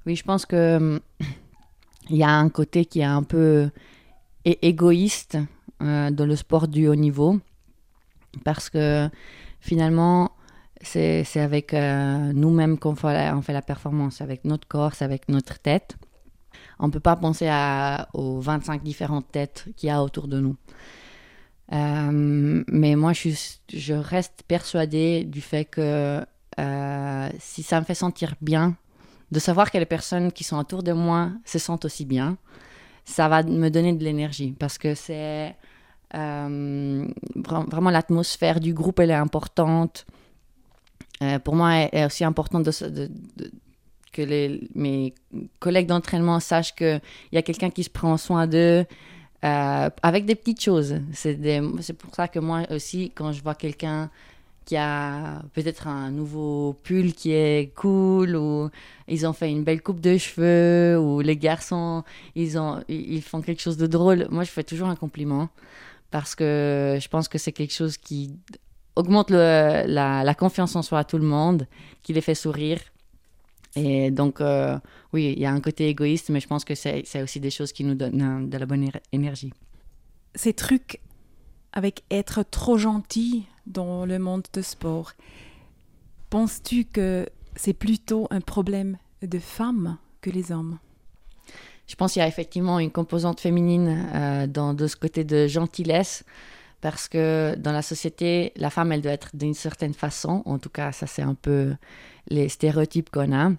Oui, 0.06 0.16
je 0.16 0.24
pense 0.24 0.44
que 0.46 0.76
hum, 0.76 1.00
il 2.10 2.16
y 2.16 2.22
a 2.22 2.30
un 2.30 2.48
côté 2.48 2.84
qui 2.84 3.00
est 3.00 3.04
un 3.04 3.22
peu 3.22 3.70
égoïste 4.44 5.38
euh, 5.82 6.10
dans 6.10 6.26
le 6.26 6.36
sport 6.36 6.68
du 6.68 6.88
haut 6.88 6.94
niveau, 6.94 7.38
parce 8.44 8.70
que 8.70 9.08
finalement, 9.60 10.32
c'est 10.82 11.24
avec 11.36 11.74
euh, 11.74 12.32
nous-mêmes 12.32 12.78
qu'on 12.78 12.94
fait, 12.94 13.12
la- 13.52 13.62
performance, 13.62 14.20
avec 14.20 14.44
notre 14.44 14.66
corps, 14.66 14.94
c'est 14.94 15.04
avec 15.04 15.28
notre 15.28 15.58
tête. 15.58 15.96
On 16.78 16.86
ne 16.86 16.92
peut 16.92 17.00
pas 17.00 17.16
penser 17.16 17.48
à, 17.48 18.08
aux 18.14 18.40
25 18.40 18.82
différentes 18.82 19.30
têtes 19.30 19.66
qu'il 19.76 19.88
y 19.88 19.90
a 19.90 20.02
autour 20.02 20.28
de 20.28 20.40
nous. 20.40 20.56
Euh, 21.72 22.64
mais 22.66 22.96
moi, 22.96 23.12
je, 23.12 23.30
je 23.72 23.94
reste 23.94 24.42
persuadée 24.48 25.24
du 25.24 25.40
fait 25.40 25.64
que 25.64 26.24
euh, 26.58 27.28
si 27.38 27.62
ça 27.62 27.80
me 27.80 27.84
fait 27.84 27.94
sentir 27.94 28.34
bien, 28.40 28.76
de 29.30 29.38
savoir 29.38 29.70
que 29.70 29.78
les 29.78 29.86
personnes 29.86 30.32
qui 30.32 30.42
sont 30.42 30.58
autour 30.58 30.82
de 30.82 30.92
moi 30.92 31.30
se 31.44 31.58
sentent 31.58 31.84
aussi 31.84 32.04
bien, 32.04 32.36
ça 33.04 33.28
va 33.28 33.42
me 33.42 33.68
donner 33.70 33.92
de 33.92 34.02
l'énergie 34.04 34.54
parce 34.58 34.78
que 34.78 34.94
c'est 34.94 35.54
vraiment 36.12 37.90
l'atmosphère 37.90 38.60
du 38.60 38.74
groupe, 38.74 39.00
elle 39.00 39.10
est 39.10 39.14
importante. 39.14 40.06
Euh, 41.22 41.38
pour 41.38 41.54
moi, 41.54 41.74
elle 41.74 41.88
est 41.92 42.04
aussi 42.04 42.24
importante 42.24 42.68
que 44.12 44.22
les, 44.22 44.68
mes 44.74 45.14
collègues 45.58 45.86
d'entraînement 45.86 46.40
sachent 46.40 46.74
qu'il 46.74 47.00
y 47.32 47.38
a 47.38 47.42
quelqu'un 47.42 47.70
qui 47.70 47.84
se 47.84 47.90
prend 47.90 48.16
soin 48.16 48.46
d'eux 48.46 48.84
euh, 49.44 49.90
avec 50.02 50.24
des 50.24 50.34
petites 50.34 50.60
choses. 50.60 50.96
C'est 51.12 51.38
c'est 51.80 51.92
pour 51.92 52.14
ça 52.14 52.28
que 52.28 52.38
moi 52.38 52.62
aussi, 52.70 53.12
quand 53.14 53.32
je 53.32 53.42
vois 53.42 53.54
quelqu'un 53.54 54.10
qui 54.64 54.76
a 54.76 55.42
peut-être 55.54 55.88
un 55.88 56.10
nouveau 56.10 56.76
pull 56.84 57.12
qui 57.14 57.32
est 57.32 57.74
cool 57.74 58.36
ou 58.36 58.70
ils 59.08 59.26
ont 59.26 59.32
fait 59.32 59.50
une 59.50 59.64
belle 59.64 59.82
coupe 59.82 60.00
de 60.00 60.16
cheveux 60.16 60.98
ou 60.98 61.20
les 61.20 61.36
garçons 61.36 62.04
ils 62.36 62.58
ont 62.58 62.80
ils 62.88 63.22
font 63.22 63.40
quelque 63.40 63.62
chose 63.62 63.78
de 63.78 63.88
drôle 63.88 64.28
moi 64.30 64.44
je 64.44 64.50
fais 64.50 64.62
toujours 64.62 64.88
un 64.88 64.94
compliment 64.94 65.48
parce 66.10 66.34
que 66.34 66.98
je 67.00 67.08
pense 67.08 67.28
que 67.28 67.38
c'est 67.38 67.52
quelque 67.52 67.72
chose 67.72 67.96
qui 67.96 68.36
augmente 68.96 69.30
la, 69.30 70.34
confiance 70.34 70.76
en 70.76 70.82
soi 70.82 71.00
à 71.00 71.04
tout 71.04 71.18
le 71.18 71.24
monde 71.24 71.66
qui 72.02 72.12
les 72.12 72.20
fait 72.20 72.34
sourire. 72.34 72.80
Et 73.76 74.10
donc 74.10 74.40
euh, 74.40 74.76
oui 75.12 75.32
il 75.36 75.38
y 75.38 75.46
a 75.46 75.52
un 75.52 75.60
côté 75.60 75.88
égoïste 75.88 76.28
mais 76.30 76.40
je 76.40 76.48
pense 76.48 76.64
que 76.64 76.74
c'est 76.74 77.22
aussi 77.22 77.38
des 77.38 77.50
choses 77.50 77.72
qui 77.72 77.84
nous 77.84 77.94
donnent 77.94 78.22
euh, 78.22 78.44
de 78.44 78.58
la 78.58 78.66
bonne 78.66 78.82
éner- 78.82 79.02
énergie. 79.12 79.52
Ces 80.34 80.54
trucs 80.54 81.00
avec 81.72 82.02
être 82.10 82.42
trop 82.42 82.78
gentil 82.78 83.46
dans 83.66 84.04
le 84.06 84.18
monde 84.18 84.46
de 84.52 84.60
sport, 84.60 85.12
penses-tu 86.30 86.84
que 86.84 87.28
c'est 87.54 87.72
plutôt 87.72 88.26
un 88.30 88.40
problème 88.40 88.98
de 89.22 89.38
femmes 89.38 89.98
que 90.20 90.30
les 90.30 90.50
hommes? 90.50 90.78
Je 91.90 91.96
pense 91.96 92.12
qu'il 92.12 92.20
y 92.20 92.24
a 92.24 92.28
effectivement 92.28 92.78
une 92.78 92.92
composante 92.92 93.40
féminine 93.40 94.06
euh, 94.14 94.46
dans 94.46 94.74
de 94.74 94.86
ce 94.86 94.94
côté 94.94 95.24
de 95.24 95.48
gentillesse, 95.48 96.22
parce 96.80 97.08
que 97.08 97.56
dans 97.56 97.72
la 97.72 97.82
société, 97.82 98.52
la 98.54 98.70
femme, 98.70 98.92
elle 98.92 99.02
doit 99.02 99.10
être 99.10 99.30
d'une 99.34 99.54
certaine 99.54 99.92
façon. 99.92 100.44
En 100.46 100.60
tout 100.60 100.68
cas, 100.70 100.92
ça, 100.92 101.08
c'est 101.08 101.22
un 101.22 101.34
peu 101.34 101.74
les 102.28 102.48
stéréotypes 102.48 103.10
qu'on 103.10 103.36
a. 103.36 103.50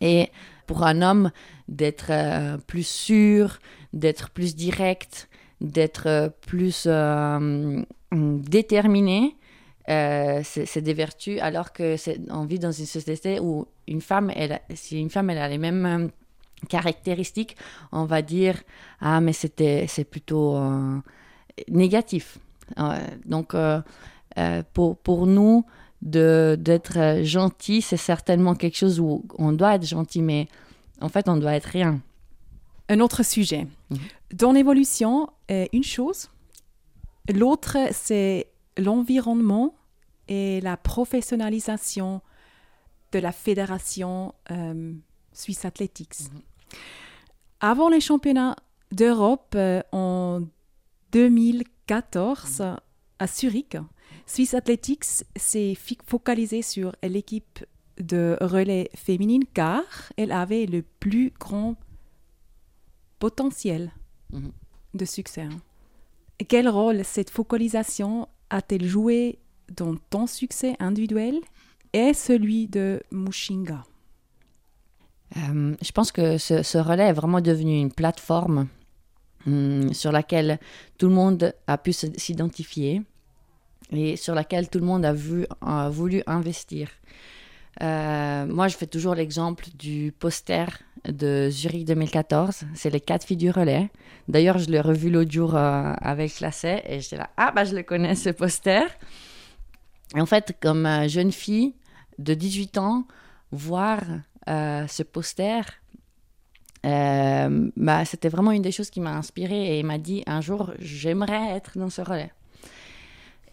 Et 0.00 0.28
pour 0.66 0.82
un 0.82 1.02
homme, 1.02 1.30
d'être 1.68 2.10
euh, 2.10 2.58
plus 2.58 2.84
sûr, 2.84 3.60
d'être 3.92 4.30
plus 4.30 4.56
direct, 4.56 5.28
d'être 5.60 6.08
euh, 6.08 6.30
plus 6.40 6.88
euh, 6.88 7.80
déterminé, 8.10 9.36
c'est 9.86 10.80
des 10.80 10.94
vertus, 10.94 11.38
alors 11.40 11.72
que 11.72 11.94
on 12.30 12.44
vit 12.44 12.58
dans 12.58 12.72
une 12.72 12.86
société 12.86 13.38
où 13.38 13.68
une 13.86 14.00
femme, 14.00 14.32
elle, 14.34 14.60
si 14.74 14.98
une 14.98 15.10
femme, 15.10 15.30
elle 15.30 15.38
a 15.38 15.48
les 15.48 15.58
mêmes 15.58 16.10
caractéristiques, 16.68 17.56
on 17.92 18.04
va 18.04 18.22
dire 18.22 18.62
ah 19.00 19.20
mais 19.20 19.32
c'était 19.32 19.86
c'est 19.88 20.04
plutôt 20.04 20.56
euh, 20.56 20.98
négatif. 21.68 22.38
Euh, 22.78 22.98
donc 23.24 23.54
euh, 23.54 23.80
pour 24.72 24.96
pour 24.96 25.26
nous 25.26 25.64
d'être 26.00 27.22
gentil, 27.22 27.80
c'est 27.80 27.96
certainement 27.96 28.54
quelque 28.54 28.76
chose 28.76 28.98
où 28.98 29.24
on 29.38 29.52
doit 29.52 29.76
être 29.76 29.86
gentil, 29.86 30.20
mais 30.20 30.48
en 31.00 31.08
fait 31.08 31.28
on 31.28 31.36
doit 31.36 31.54
être 31.54 31.66
rien. 31.66 32.00
Un 32.88 33.00
autre 33.00 33.22
sujet. 33.22 33.66
Mhm. 33.90 33.98
Dans 34.34 34.52
l'évolution, 34.52 35.28
une 35.48 35.84
chose. 35.84 36.28
L'autre, 37.32 37.76
c'est 37.92 38.48
l'environnement 38.76 39.74
et 40.28 40.60
la 40.60 40.76
professionnalisation 40.76 42.20
de 43.12 43.18
la 43.18 43.32
fédération 43.32 44.34
euh, 44.50 44.94
Suisse 45.32 45.64
Athletics. 45.64 46.30
Avant 47.60 47.88
les 47.88 48.00
championnats 48.00 48.56
d'Europe 48.90 49.54
euh, 49.54 49.82
en 49.92 50.40
2014, 51.12 52.60
à 53.18 53.26
Zurich, 53.26 53.76
Swiss 54.26 54.54
Athletics 54.54 55.04
s'est 55.36 55.76
focalisé 56.06 56.62
sur 56.62 56.94
l'équipe 57.02 57.64
de 57.98 58.36
relais 58.40 58.90
féminine 58.94 59.44
car 59.54 59.82
elle 60.16 60.32
avait 60.32 60.66
le 60.66 60.82
plus 60.82 61.32
grand 61.38 61.76
potentiel 63.18 63.92
Mhm. 64.32 64.50
de 64.94 65.04
succès. 65.04 65.48
Et 66.38 66.44
quel 66.44 66.68
rôle 66.68 67.04
cette 67.04 67.30
focalisation 67.30 68.28
a-t-elle 68.50 68.86
joué 68.86 69.38
dans 69.70 69.94
ton 70.10 70.26
succès 70.26 70.74
individuel 70.80 71.38
et 71.92 72.14
celui 72.14 72.66
de 72.66 73.02
Mushinga? 73.10 73.84
Euh, 75.36 75.74
je 75.80 75.92
pense 75.92 76.12
que 76.12 76.38
ce, 76.38 76.78
relais 76.78 77.08
est 77.08 77.12
vraiment 77.12 77.40
devenu 77.40 77.78
une 77.78 77.92
plateforme 77.92 78.68
hum, 79.46 79.92
sur 79.94 80.12
laquelle 80.12 80.58
tout 80.98 81.08
le 81.08 81.14
monde 81.14 81.54
a 81.66 81.78
pu 81.78 81.92
s'identifier 81.92 83.02
et 83.92 84.16
sur 84.16 84.34
laquelle 84.34 84.68
tout 84.68 84.78
le 84.78 84.86
monde 84.86 85.04
a, 85.04 85.88
voulu 85.90 86.22
investir. 86.26 86.88
Euh, 87.80 88.46
moi, 88.46 88.68
je 88.68 88.76
fais 88.76 88.86
toujours 88.86 89.14
l'exemple 89.14 89.66
du 89.78 90.12
poster 90.18 90.66
de 91.08 91.48
Zurich 91.50 91.84
2014. 91.86 92.64
C'est 92.74 92.90
les 92.90 93.00
quatre 93.00 93.26
filles 93.26 93.36
du 93.36 93.50
relais. 93.50 93.90
D'ailleurs, 94.28 94.58
je 94.58 94.70
l'ai 94.70 94.80
revu 94.80 95.10
l'autre 95.10 95.30
jour 95.30 95.56
euh, 95.56 95.94
avec 96.00 96.40
Lacet 96.40 96.82
et 96.86 97.00
j'étais 97.00 97.16
là, 97.16 97.30
ah 97.36 97.52
bah 97.54 97.64
je 97.64 97.74
le 97.74 97.82
connais 97.82 98.14
ce 98.14 98.30
poster. 98.30 98.82
En 100.14 100.26
fait, 100.26 100.54
comme 100.60 100.86
euh, 100.86 101.08
jeune 101.08 101.32
fille 101.32 101.74
de 102.18 102.34
18 102.34 102.78
ans, 102.78 103.06
voir 103.50 104.00
ce 104.46 105.02
poster, 105.02 105.62
euh, 106.84 107.70
bah, 107.76 108.04
c'était 108.04 108.28
vraiment 108.28 108.50
une 108.50 108.62
des 108.62 108.72
choses 108.72 108.90
qui 108.90 109.00
m'a 109.00 109.16
inspirée 109.16 109.78
et 109.78 109.82
m'a 109.82 109.98
dit 109.98 110.22
un 110.26 110.40
jour, 110.40 110.72
j'aimerais 110.78 111.50
être 111.50 111.78
dans 111.78 111.90
ce 111.90 112.02
relais. 112.02 112.32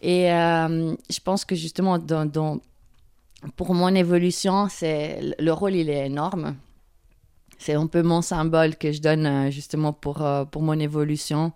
Et 0.02 0.32
euh, 0.32 0.96
je 1.10 1.20
pense 1.20 1.46
que 1.46 1.56
justement, 1.56 2.00
dans, 2.00 2.60
pour 3.56 3.74
mon 3.74 3.94
évolution, 3.94 4.68
c'est 4.70 5.36
le 5.38 5.52
rôle, 5.52 5.76
il 5.76 5.90
est 5.90 6.08
énorme. 6.08 6.56
C'est 7.58 7.74
un 7.74 7.88
peu 7.88 8.02
mon 8.02 8.22
symbole 8.22 8.78
que 8.78 8.92
je 8.92 9.02
donne 9.02 9.26
euh, 9.26 9.52
justement 9.52 9.92
pour, 9.92 10.22
euh, 10.22 10.46
pour 10.46 10.62
mon 10.62 10.80
évolution, 10.80 11.52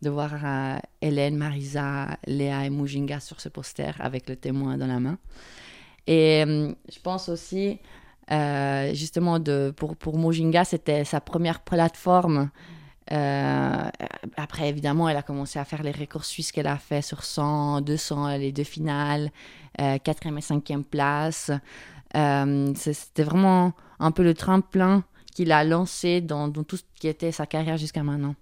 de 0.00 0.10
voir 0.10 0.32
euh, 0.44 0.78
Hélène, 1.02 1.36
Marisa, 1.36 2.16
Léa 2.26 2.64
et 2.64 2.70
Mujinga 2.70 3.18
sur 3.18 3.40
ce 3.40 3.48
poster 3.48 3.92
avec 3.98 4.28
le 4.28 4.36
témoin 4.36 4.78
dans 4.78 4.86
la 4.86 5.00
main. 5.00 5.18
Et 6.06 6.44
euh, 6.46 6.72
je 6.90 7.00
pense 7.00 7.28
aussi, 7.28 7.80
euh, 8.30 8.94
justement, 8.94 9.38
de, 9.38 9.72
pour, 9.76 9.96
pour 9.96 10.18
Mujinga, 10.18 10.64
c'était 10.64 11.04
sa 11.04 11.20
première 11.20 11.60
plateforme. 11.60 12.50
Euh, 13.10 13.90
après, 14.36 14.68
évidemment, 14.68 15.08
elle 15.08 15.16
a 15.16 15.22
commencé 15.22 15.58
à 15.58 15.64
faire 15.64 15.82
les 15.82 15.92
records 15.92 16.24
suisses 16.24 16.52
qu'elle 16.52 16.66
a 16.66 16.76
fait 16.76 17.00
sur 17.00 17.24
100, 17.24 17.80
200, 17.80 18.36
les 18.36 18.52
deux 18.52 18.64
finales, 18.64 19.30
euh, 19.80 19.98
quatrième 19.98 20.38
et 20.38 20.42
cinquième 20.42 20.84
place. 20.84 21.50
C'était 22.12 23.22
vraiment 23.22 23.72
un 23.98 24.10
peu 24.10 24.22
le 24.22 24.34
tremplin 24.34 25.04
qu'il 25.34 25.52
a 25.52 25.64
lancé 25.64 26.20
dans, 26.20 26.48
dans 26.48 26.64
tout 26.64 26.76
ce 26.76 26.82
qui 26.96 27.08
était 27.08 27.32
sa 27.32 27.46
carrière 27.46 27.76
jusqu'à 27.76 28.02
maintenant. 28.02 28.34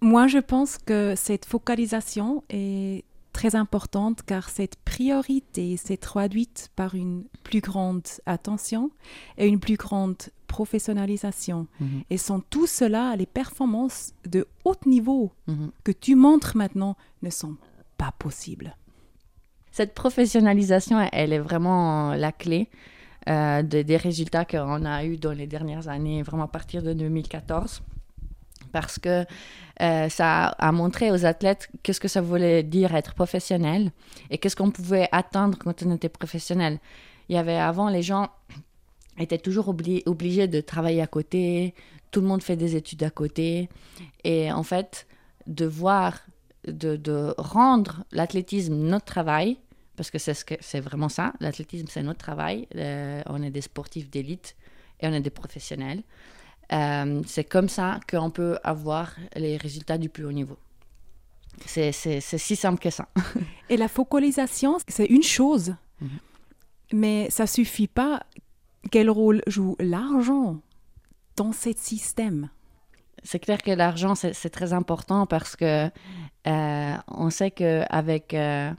Moi, 0.00 0.28
je 0.28 0.38
pense 0.38 0.78
que 0.78 1.14
cette 1.16 1.44
focalisation 1.44 2.44
est 2.48 3.04
très 3.38 3.54
importante 3.54 4.22
car 4.26 4.48
cette 4.48 4.76
priorité 4.84 5.76
s'est 5.76 5.96
traduite 5.96 6.70
par 6.74 6.96
une 6.96 7.22
plus 7.44 7.60
grande 7.60 8.02
attention 8.26 8.90
et 9.36 9.46
une 9.46 9.60
plus 9.60 9.76
grande 9.76 10.16
professionnalisation. 10.48 11.68
Mhm. 11.80 12.02
Et 12.10 12.18
sans 12.18 12.40
tout 12.40 12.66
cela, 12.66 13.14
les 13.16 13.26
performances 13.26 14.12
de 14.26 14.46
haut 14.64 14.74
niveau 14.86 15.30
Mhm. 15.46 15.70
que 15.84 15.92
tu 15.92 16.14
montres 16.16 16.56
maintenant 16.56 16.96
ne 17.22 17.30
sont 17.30 17.56
pas 17.96 18.12
possibles. 18.18 18.76
Cette 19.70 19.94
professionnalisation, 19.94 20.96
elle 21.12 21.32
est 21.32 21.38
vraiment 21.50 22.14
la 22.14 22.32
clé 22.32 22.68
euh, 23.28 23.62
de- 23.62 23.82
des 23.82 23.98
résultats 23.98 24.46
qu'on 24.46 24.84
a 24.86 25.04
eus 25.04 25.18
dans 25.18 25.32
les 25.32 25.46
dernières 25.46 25.86
années, 25.88 26.22
vraiment 26.22 26.44
à 26.44 26.48
partir 26.48 26.82
de 26.82 26.92
2014. 26.94 27.82
Parce 28.72 28.98
que 28.98 29.24
euh, 29.80 30.08
ça 30.08 30.46
a 30.46 30.72
montré 30.72 31.10
aux 31.10 31.24
athlètes 31.24 31.68
qu'est-ce 31.82 32.00
que 32.00 32.08
ça 32.08 32.20
voulait 32.20 32.62
dire 32.62 32.94
être 32.94 33.14
professionnel 33.14 33.92
et 34.30 34.38
qu'est-ce 34.38 34.56
qu'on 34.56 34.70
pouvait 34.70 35.08
atteindre 35.12 35.56
quand 35.58 35.82
on 35.82 35.94
était 35.94 36.08
professionnel. 36.08 36.78
Il 37.28 37.36
y 37.36 37.38
avait 37.38 37.56
avant, 37.56 37.88
les 37.88 38.02
gens 38.02 38.28
étaient 39.18 39.38
toujours 39.38 39.68
obli- 39.72 40.02
obligés 40.06 40.48
de 40.48 40.60
travailler 40.60 41.02
à 41.02 41.06
côté, 41.06 41.74
tout 42.10 42.20
le 42.20 42.26
monde 42.26 42.42
fait 42.42 42.56
des 42.56 42.76
études 42.76 43.02
à 43.02 43.10
côté. 43.10 43.68
Et 44.24 44.50
en 44.50 44.62
fait, 44.62 45.06
de 45.46 45.66
voir, 45.66 46.20
de, 46.66 47.34
rendre 47.38 48.04
l'athlétisme 48.12 48.74
notre 48.74 49.04
travail, 49.04 49.58
parce 49.96 50.10
que 50.10 50.18
c'est 50.18 50.34
ce 50.34 50.78
vraiment 50.78 51.08
ça, 51.08 51.32
l'athlétisme 51.40 51.86
c'est 51.88 52.02
notre 52.02 52.20
travail, 52.20 52.68
Euh, 52.76 53.22
on 53.26 53.42
est 53.42 53.50
des 53.50 53.62
sportifs 53.62 54.10
d'élite 54.10 54.56
et 55.00 55.08
on 55.08 55.12
est 55.12 55.20
des 55.20 55.30
professionnels. 55.30 56.02
Euh, 56.72 57.22
c'est 57.26 57.44
comme 57.44 57.68
ça 57.68 57.98
qu'on 58.10 58.30
peut 58.30 58.58
avoir 58.62 59.14
les 59.36 59.56
résultats 59.56 59.96
du 59.98 60.08
plus 60.08 60.24
haut 60.24 60.32
niveau. 60.32 60.56
C'est 61.66 61.92
si 61.92 62.56
simple 62.56 62.78
que 62.80 62.90
ça. 62.90 63.08
Et 63.68 63.76
la 63.76 63.88
focalisation, 63.88 64.78
c'est 64.86 65.06
une 65.06 65.22
chose, 65.22 65.74
Mhm. 66.00 66.08
mais 66.92 67.28
ça 67.30 67.46
suffit 67.46 67.88
pas. 67.88 68.20
Quel 68.92 69.10
rôle 69.10 69.42
joue 69.48 69.74
l'argent 69.80 70.58
dans 71.36 71.52
ce 71.52 71.70
système? 71.76 72.48
C'est 73.24 73.40
clair 73.40 73.60
que 73.62 73.72
l'argent, 73.72 74.14
c'est 74.14 74.50
très 74.50 74.72
important 74.72 75.26
parce 75.26 75.56
que 75.56 75.90
euh, 76.46 76.94
on 77.08 77.30
sait 77.30 77.50
qu'avec... 77.50 78.32
Euh, 78.34 78.70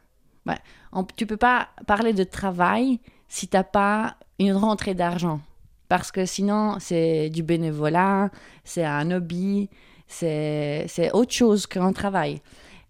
on- 0.93 1.04
tu 1.04 1.25
peux 1.25 1.38
pas 1.38 1.67
parler 1.86 2.13
de 2.13 2.23
travail 2.23 2.99
si 3.28 3.47
tu 3.49 3.58
n'as 3.58 3.63
pas 3.65 4.15
une 4.39 4.54
rentrée 4.54 4.93
d'argent. 4.95 5.41
Parce 5.89 6.12
que 6.12 6.25
sinon, 6.25 6.78
c'est 6.80 7.30
du 7.30 7.43
bénévolat, 7.43 8.30
c'est 8.63 8.86
un 8.86 9.10
hobby, 9.12 9.69
c'est 10.08 11.12
autre 11.13 11.34
chose 11.34 11.67
qu'un 11.67 11.91
travail. 11.93 12.41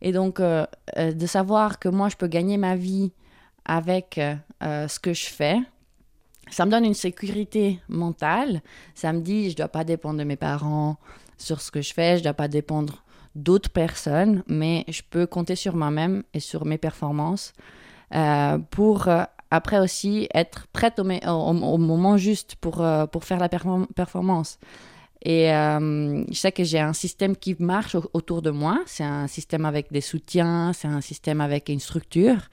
Et 0.02 0.12
donc, 0.12 0.40
euh, 0.40 0.66
euh, 0.98 1.14
de 1.14 1.26
savoir 1.26 1.80
que 1.80 1.90
moi, 1.90 2.10
je 2.10 2.18
peux 2.18 2.28
gagner 2.28 2.58
ma 2.58 2.76
vie 2.76 3.12
avec 3.66 4.20
euh, 4.20 4.88
ce 4.88 5.00
que 5.00 5.14
je 5.14 5.28
fais, 5.28 5.60
ça 6.50 6.66
me 6.66 6.72
donne 6.72 6.86
une 6.86 6.94
sécurité 6.94 7.80
mentale. 7.88 8.62
Ça 8.96 9.14
me 9.14 9.22
dit, 9.22 9.50
je 9.50 9.56
dois 9.56 9.68
pas 9.70 9.86
dépendre 9.86 10.20
de 10.20 10.24
mes 10.26 10.36
parents 10.36 10.98
sur 11.38 11.62
ce 11.62 11.72
que 11.72 11.82
je 11.82 11.94
fais, 11.94 12.18
je 12.18 12.24
dois 12.24 12.34
pas 12.34 12.50
dépendre 12.50 13.04
d'autres 13.36 13.70
personnes, 13.70 14.44
mais 14.48 14.84
je 14.90 15.04
peux 15.10 15.26
compter 15.26 15.56
sur 15.56 15.76
moi-même 15.76 16.24
et 16.34 16.40
sur 16.40 16.66
mes 16.66 16.78
performances 16.78 17.54
pour 18.72 19.08
après 19.52 19.80
aussi 19.80 20.28
être 20.34 20.68
prête 20.74 21.00
au, 21.00 21.04
me- 21.04 21.26
au- 21.28 21.74
au 21.74 21.78
moment 21.78 22.18
juste 22.18 22.56
pour, 22.56 22.82
euh, 22.82 23.06
pour 23.08 23.24
faire 23.24 23.40
la 23.40 23.48
perform- 23.50 23.88
performance. 23.94 24.60
Et 25.22 25.52
euh, 25.54 26.24
je 26.30 26.34
sais 26.34 26.52
que 26.52 26.64
j'ai 26.64 26.80
un 26.80 26.94
système 26.94 27.36
qui 27.36 27.56
marche 27.60 27.96
au- 27.96 28.10
autour 28.14 28.42
de 28.42 28.52
moi. 28.52 28.80
C'est 28.86 29.04
un 29.04 29.28
système 29.28 29.66
avec 29.66 29.92
des 29.92 30.02
soutiens, 30.02 30.72
c'est 30.74 30.88
un 30.88 31.02
système 31.02 31.42
avec 31.42 31.68
une 31.70 31.80
structure. 31.80 32.50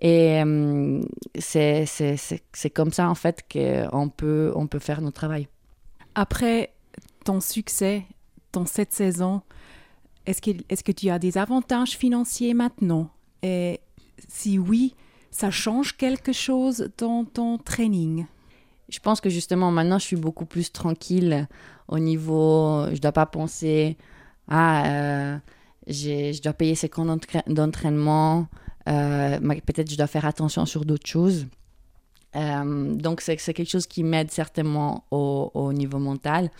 Et 0.00 0.42
euh, 0.42 1.00
c'est 1.38 2.70
comme 2.74 2.92
ça, 2.92 3.08
en 3.08 3.14
fait, 3.14 3.44
qu'on 3.52 4.08
peut, 4.08 4.52
on 4.56 4.66
peut 4.66 4.80
faire 4.80 5.00
notre 5.00 5.14
travail. 5.14 5.46
Après 6.16 6.72
ton 7.24 7.40
succès 7.40 8.02
dans 8.52 8.66
cette 8.66 8.92
saison, 8.92 9.42
est-ce 10.26 10.42
que, 10.42 10.50
est 10.68 10.82
que 10.82 10.92
tu 10.92 11.08
as 11.08 11.20
des 11.20 11.38
avantages 11.38 11.96
financiers 11.96 12.52
maintenant? 12.52 13.10
Et 13.44 13.80
si 14.28 14.58
oui, 14.58 14.94
ça 15.32 15.50
change 15.50 15.96
quelque 15.96 16.32
chose 16.32 16.88
dans 16.98 17.24
ton 17.24 17.58
training? 17.58 18.26
Je 18.88 19.00
pense 19.00 19.20
que 19.20 19.30
justement, 19.30 19.70
maintenant, 19.72 19.98
je 19.98 20.04
suis 20.04 20.16
beaucoup 20.16 20.44
plus 20.44 20.70
tranquille 20.70 21.48
au 21.88 21.98
niveau. 21.98 22.86
Je 22.92 23.00
dois 23.00 23.12
pas 23.12 23.26
penser 23.26 23.96
j'ai- 25.86 26.32
je 26.34 26.42
dois 26.42 26.52
payer 26.52 26.74
ces 26.74 26.88
d'entra- 27.06 27.42
d'entraînement. 27.48 28.46
euh, 28.88 29.38
Peut-être 29.66 29.90
je 29.90 29.96
dois 29.96 30.06
faire 30.06 30.26
attention 30.26 30.66
sur 30.66 30.84
d'autres 30.84 31.08
choses. 31.08 31.46
Euh, 32.36 32.94
donc, 32.94 33.20
c'est 33.22 33.38
c'est 33.40 33.54
quelque 33.54 33.70
chose 33.70 33.86
qui 33.86 34.02
m'aide 34.04 34.30
certainement 34.30 35.04
au, 35.10 35.50
au 35.54 35.72
niveau 35.72 35.98
mental. 35.98 36.50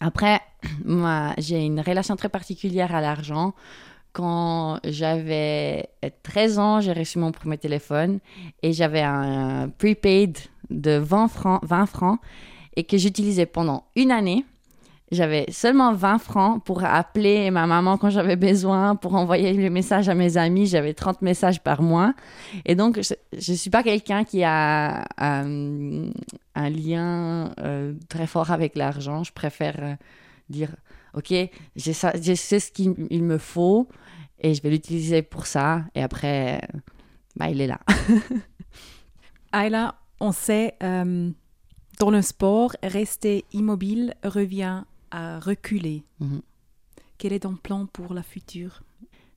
Après, 0.00 0.40
moi, 0.84 1.34
j'ai 1.38 1.64
une 1.64 1.80
relation 1.80 2.16
très 2.16 2.28
particulière 2.28 2.94
à 2.94 3.00
l'argent. 3.00 3.54
Quand 4.12 4.80
j'avais 4.84 5.88
13 6.22 6.58
ans, 6.58 6.80
j'ai 6.80 6.92
reçu 6.92 7.18
mon 7.18 7.32
premier 7.32 7.58
téléphone 7.58 8.18
et 8.62 8.72
j'avais 8.72 9.02
un 9.02 9.68
prepaid 9.68 10.36
de 10.70 10.96
20 10.96 11.28
francs, 11.28 11.60
20 11.64 11.86
francs 11.86 12.18
et 12.76 12.84
que 12.84 12.96
j'utilisais 12.98 13.46
pendant 13.46 13.84
une 13.96 14.10
année. 14.10 14.44
J'avais 15.12 15.46
seulement 15.50 15.92
20 15.92 16.18
francs 16.18 16.64
pour 16.64 16.84
appeler 16.84 17.50
ma 17.50 17.66
maman 17.66 17.98
quand 17.98 18.10
j'avais 18.10 18.36
besoin, 18.36 18.94
pour 18.94 19.16
envoyer 19.16 19.52
les 19.52 19.68
messages 19.68 20.08
à 20.08 20.14
mes 20.14 20.36
amis. 20.36 20.66
J'avais 20.66 20.94
30 20.94 21.22
messages 21.22 21.60
par 21.60 21.82
mois. 21.82 22.14
Et 22.64 22.76
donc, 22.76 23.00
je 23.02 23.52
ne 23.52 23.56
suis 23.56 23.70
pas 23.70 23.82
quelqu'un 23.82 24.22
qui 24.22 24.44
a 24.44 25.00
euh, 25.20 26.10
un 26.54 26.70
lien 26.70 27.52
euh, 27.58 27.94
très 28.08 28.28
fort 28.28 28.52
avec 28.52 28.76
l'argent. 28.76 29.24
Je 29.24 29.32
préfère 29.32 29.76
euh, 29.80 29.94
dire, 30.48 30.76
OK, 31.14 31.32
j'ai 31.76 31.92
ça, 31.92 32.12
j'ai 32.20 32.36
ce 32.36 32.70
qu'il 32.70 32.94
il 33.10 33.22
me 33.24 33.38
faut 33.38 33.88
et 34.40 34.54
je 34.54 34.62
vais 34.62 34.70
l'utiliser 34.70 35.22
pour 35.22 35.46
ça. 35.46 35.84
Et 35.94 36.02
après, 36.02 36.60
bah, 37.36 37.48
il 37.50 37.60
est 37.60 37.66
là. 37.66 37.80
Ayla, 39.52 39.96
on 40.20 40.32
sait, 40.32 40.74
euh, 40.82 41.30
dans 41.98 42.10
le 42.10 42.22
sport, 42.22 42.72
rester 42.82 43.44
immobile 43.52 44.14
revient 44.24 44.82
à 45.10 45.38
reculer. 45.40 46.02
Mhm. 46.20 46.40
Quel 47.18 47.32
est 47.32 47.40
ton 47.40 47.56
plan 47.56 47.86
pour 47.86 48.14
la 48.14 48.22
future? 48.22 48.82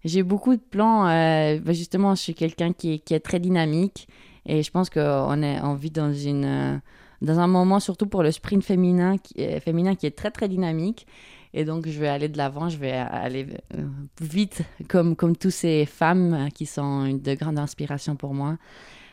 J'ai 0.05 0.23
beaucoup 0.23 0.55
de 0.55 0.61
plans. 0.61 1.07
euh, 1.07 1.59
bah, 1.59 1.73
justement, 1.73 2.13
je 2.15 2.21
suis 2.21 2.33
quelqu'un 2.35 2.73
qui, 2.73 2.93
est- 2.93 2.99
qui 2.99 3.13
est 3.13 3.19
très 3.19 3.39
dynamique 3.39 4.07
et 4.45 4.61
je 4.61 4.71
pense 4.71 4.89
qu'on 4.89 5.41
on 5.43 5.73
vit 5.75 5.91
dans 5.91 6.13
une 6.13 6.45
euh, 6.45 6.77
dans 7.21 7.39
un 7.39 7.47
moment 7.47 7.79
surtout 7.79 8.07
pour 8.07 8.21
le 8.21 8.31
sprint 8.31 8.63
féminin 8.65 9.17
qui 9.17 9.35
est, 9.41 9.61
féminin 9.61 9.95
qui 9.95 10.05
est 10.05 10.11
très 10.11 10.29
très 10.29 10.49
dynamique 10.49 11.07
et 11.53 11.65
donc 11.65 11.87
je 11.87 11.99
vais 11.99 12.07
aller 12.07 12.29
de 12.29 12.37
l'avant, 12.37 12.67
je 12.69 12.77
vais 12.77 12.91
aller 12.91 13.47
euh, 13.75 13.85
vite 14.19 14.63
comme 14.87 15.15
comme 15.15 15.35
toutes 15.35 15.51
ces 15.51 15.85
femmes 15.85 16.33
euh, 16.33 16.49
qui 16.49 16.65
sont 16.65 17.05
une 17.05 17.21
de 17.21 17.35
grande 17.35 17.59
inspiration 17.59 18.15
pour 18.15 18.33
moi. 18.33 18.57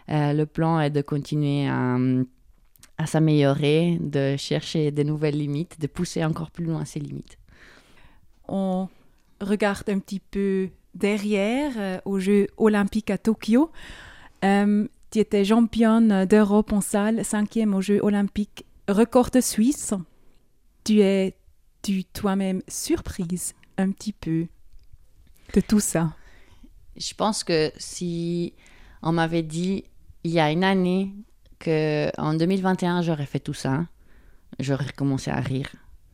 Euh, 0.08 0.32
le 0.32 0.46
plan 0.46 0.80
est 0.80 0.90
de 0.90 1.02
continuer 1.02 1.68
à 1.68 1.98
à 2.96 3.06
s'améliorer, 3.06 3.96
de 3.98 4.36
chercher 4.36 4.90
des 4.90 5.04
nouvelles 5.04 5.38
limites, 5.38 5.80
de 5.80 5.86
pousser 5.86 6.22
encore 6.22 6.50
plus 6.50 6.66
loin 6.66 6.84
ces 6.84 7.00
limites. 7.00 7.38
On 8.46 8.88
regarde 9.40 9.88
un 9.88 9.98
petit 10.00 10.20
peu 10.20 10.68
derrière 10.94 12.02
aux 12.04 12.18
Jeux 12.18 12.48
olympiques 12.58 13.10
à 13.10 13.16
Tokyo. 13.16 13.70
Tu 14.42 15.18
étais 15.18 15.46
championne 15.46 16.26
d'Europe 16.26 16.74
en 16.74 16.82
salle, 16.82 17.24
cinquième 17.24 17.74
aux 17.74 17.80
Jeux 17.80 18.04
olympiques, 18.04 18.66
record 18.86 19.30
de 19.30 19.40
Suisse. 19.40 19.94
Tu 20.84 21.00
es 21.00 21.39
tu 21.82 22.04
toi-même 22.04 22.62
surprise 22.68 23.54
un 23.78 23.90
petit 23.90 24.12
peu 24.12 24.46
de 25.54 25.60
tout 25.60 25.80
ça? 25.80 26.14
Je 26.96 27.14
pense 27.14 27.44
que 27.44 27.72
si 27.78 28.54
on 29.02 29.12
m'avait 29.12 29.42
dit 29.42 29.84
il 30.24 30.32
y 30.32 30.40
a 30.40 30.50
une 30.50 30.64
année 30.64 31.14
que 31.58 32.10
en 32.18 32.34
2021 32.34 33.02
j'aurais 33.02 33.26
fait 33.26 33.40
tout 33.40 33.54
ça, 33.54 33.86
j'aurais 34.58 34.92
commencé 34.92 35.30
à 35.30 35.40
rire. 35.40 35.70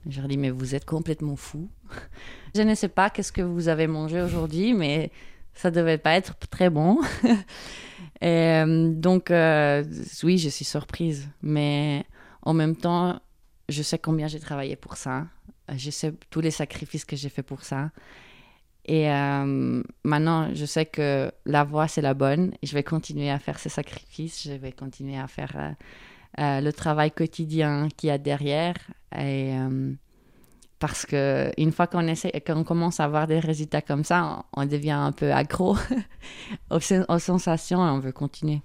J'aurais 0.09 0.29
dit 0.29 0.38
mais 0.38 0.50
vous 0.50 0.74
êtes 0.74 0.85
complètement 0.85 1.37
fou. 1.37 1.68
Je 2.55 2.62
ne 2.62 2.74
sais 2.74 2.88
pas 2.88 3.11
qu'est-ce 3.11 3.33
que 3.33 3.42
vous 3.42 3.68
avez 3.68 3.87
mangé 3.87 4.22
aujourd'hui, 4.22 4.72
mais 4.72 5.11
ça 5.52 5.70
devait 5.70 5.98
pas 5.98 6.14
être 6.14 6.37
très 6.50 6.70
bon. 6.70 7.00
Et, 8.20 8.26
euh, 8.26 8.92
donc 8.92 9.31
euh, 9.31 9.85
oui, 10.22 10.38
je 10.38 10.48
suis 10.48 10.64
surprise, 10.64 11.29
mais 11.42 12.07
en 12.42 12.55
même 12.55 12.76
temps, 12.76 13.20
je 13.68 13.83
sais 13.83 13.98
combien 13.98 14.26
j'ai 14.26 14.40
travaillé 14.40 14.76
pour 14.76 14.96
ça. 14.96 15.26
Je 15.74 15.90
sais 15.90 16.12
tous 16.31 16.40
les 16.40 16.50
sacrifices 16.50 17.05
que 17.05 17.16
j'ai 17.16 17.29
fait 17.29 17.42
pour 17.42 17.62
ça. 17.62 17.90
Et 18.85 19.11
euh, 19.11 19.83
maintenant, 20.05 20.55
je 20.55 20.64
sais 20.64 20.87
que 20.87 21.31
la 21.44 21.64
voie, 21.64 21.88
c'est 21.88 22.02
la 22.02 22.14
bonne. 22.14 22.52
Et 22.62 22.66
je 22.66 22.74
vais 22.74 22.85
continuer 22.85 23.31
à 23.31 23.38
faire 23.38 23.59
ces 23.59 23.68
sacrifices. 23.68 24.44
Je 24.44 24.52
vais 24.52 24.70
continuer 24.72 25.18
à 25.18 25.26
faire 25.26 25.52
euh, 25.57 25.70
euh, 26.40 26.61
le 26.61 26.72
travail 26.72 27.11
quotidien 27.11 27.88
qu'il 27.96 28.09
y 28.09 28.11
a 28.12 28.18
derrière. 28.18 28.76
Et, 29.12 29.52
euh, 29.59 29.92
parce 30.79 31.05
que 31.07 31.50
une 31.59 31.72
fois 31.72 31.87
qu'on 31.88 32.07
essaie, 32.07 32.31
qu'on 32.46 32.62
commence 32.62 33.00
à 33.00 33.05
avoir 33.05 33.26
des 33.26 33.40
résultats 33.40 33.83
comme 33.83 34.05
ça, 34.05 34.44
on, 34.55 34.62
on 34.62 34.66
devient 34.66 34.90
un 34.90 35.11
peu 35.12 35.33
accro 35.33 35.76
aux, 36.70 36.81
sen- 36.81 37.07
aux 37.09 37.18
sensations 37.18 37.85
et 37.85 37.90
on 37.90 37.98
veut 37.98 38.12
continuer. 38.12 38.62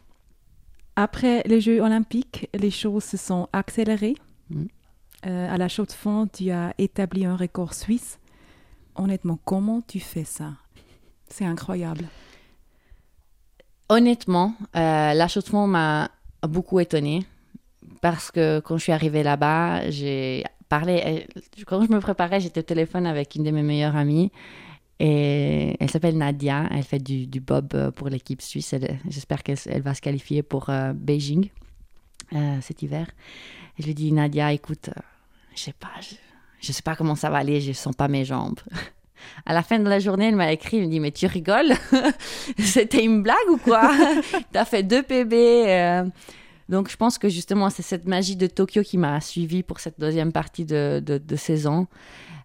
Après 0.98 1.42
les 1.46 1.62
Jeux 1.62 1.82
olympiques, 1.82 2.50
les 2.54 2.70
choses 2.70 3.06
se 3.06 3.18
sont 3.18 3.48
accélérées. 3.54 4.16
Mhm. 4.50 4.68
Euh, 5.26 5.54
à 5.54 5.58
la 5.58 5.68
chaux 5.68 5.86
de 5.86 5.92
fond, 5.92 6.28
tu 6.32 6.50
as 6.52 6.74
établi 6.78 7.26
un 7.26 7.36
record 7.36 7.74
suisse. 7.74 8.20
Honnêtement, 8.96 9.40
comment 9.46 9.82
tu 9.82 10.00
fais 10.00 10.24
ça? 10.24 10.54
C'est 11.28 11.46
incroyable. 11.46 12.06
Honnêtement, 13.90 14.56
euh, 14.76 15.14
l'achèvement 15.14 15.68
m'a 15.68 16.12
beaucoup 16.44 16.80
étonnée 16.80 17.26
parce 18.02 18.32
que 18.32 18.60
quand 18.60 18.78
je 18.78 18.84
suis 18.84 18.92
arrivée 18.92 19.24
là-bas, 19.24 19.90
j'ai 19.90 20.44
parlé. 20.70 21.28
Quand 21.68 21.86
je 21.86 21.92
me 21.92 22.00
préparais, 22.00 22.40
j'étais 22.40 22.62
au 22.62 22.64
téléphone 22.64 23.06
avec 23.06 23.36
une 23.36 23.44
de 23.44 23.52
mes 23.52 23.64
meilleures 23.64 23.96
amies 23.96 24.32
et 25.00 25.76
elle 25.80 25.90
s'appelle 25.90 26.18
Nadia. 26.18 26.68
Elle 26.72 26.84
fait 26.84 27.00
du, 27.00 27.40
bob 27.40 27.74
euh, 27.74 27.92
pour 27.92 28.10
l'équipe 28.10 28.42
suisse. 28.42 28.76
J'espère 29.10 29.44
qu'elle 29.44 29.58
elle 29.66 29.82
va 29.82 29.94
se 29.94 30.02
qualifier 30.02 30.44
pour 30.44 30.70
euh, 30.70 30.94
Beijing 30.94 31.50
euh, 32.34 32.58
cet 32.62 32.82
hiver. 32.82 33.08
Je 33.80 33.86
lui 33.86 33.94
dis 33.94 34.12
Nadia, 34.12 34.52
écoute, 34.54 34.90
euh, 34.90 35.02
je 35.56 35.62
sais 35.62 35.74
pas, 35.74 35.92
je, 36.62 36.72
sais 36.72 36.82
pas 36.82 36.96
comment 36.96 37.16
ça 37.16 37.30
va 37.30 37.38
aller, 37.38 37.62
je 37.62 37.72
sens 37.74 37.96
pas 37.96 38.08
mes 38.08 38.26
jambes. 38.26 38.60
À 39.46 39.54
la 39.54 39.62
fin 39.62 39.78
de 39.78 39.88
la 39.88 40.00
journée, 40.00 40.30
elle 40.30 40.36
m'a 40.36 40.52
écrit, 40.52 40.78
elle 40.78 40.86
me 40.86 40.90
dit 40.90 41.00
mais 41.00 41.12
tu 41.12 41.28
rigoles? 41.28 41.74
C'était 42.58 43.06
une 43.06 43.22
blague 43.22 43.38
ou 43.50 43.58
quoi? 43.58 43.92
T'as 44.52 44.66
fait 44.66 44.82
deux 44.82 45.04
PB. 45.04 45.34
euh. 45.34 46.06
Donc 46.70 46.90
je 46.90 46.98
pense 46.98 47.20
que 47.20 47.30
justement 47.30 47.70
c'est 47.70 47.84
cette 47.84 48.08
magie 48.08 48.36
de 48.36 48.48
Tokyo 48.48 48.82
qui 48.82 48.98
m'a 48.98 49.22
suivi 49.22 49.62
pour 49.62 49.80
cette 49.80 50.00
deuxième 50.00 50.32
partie 50.32 50.66
de, 50.66 51.04
de, 51.06 51.36
saison. 51.36 51.86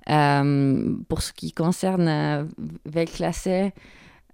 Pour 0.05 1.22
ce 1.22 1.33
qui 1.33 1.53
concerne 1.53 2.46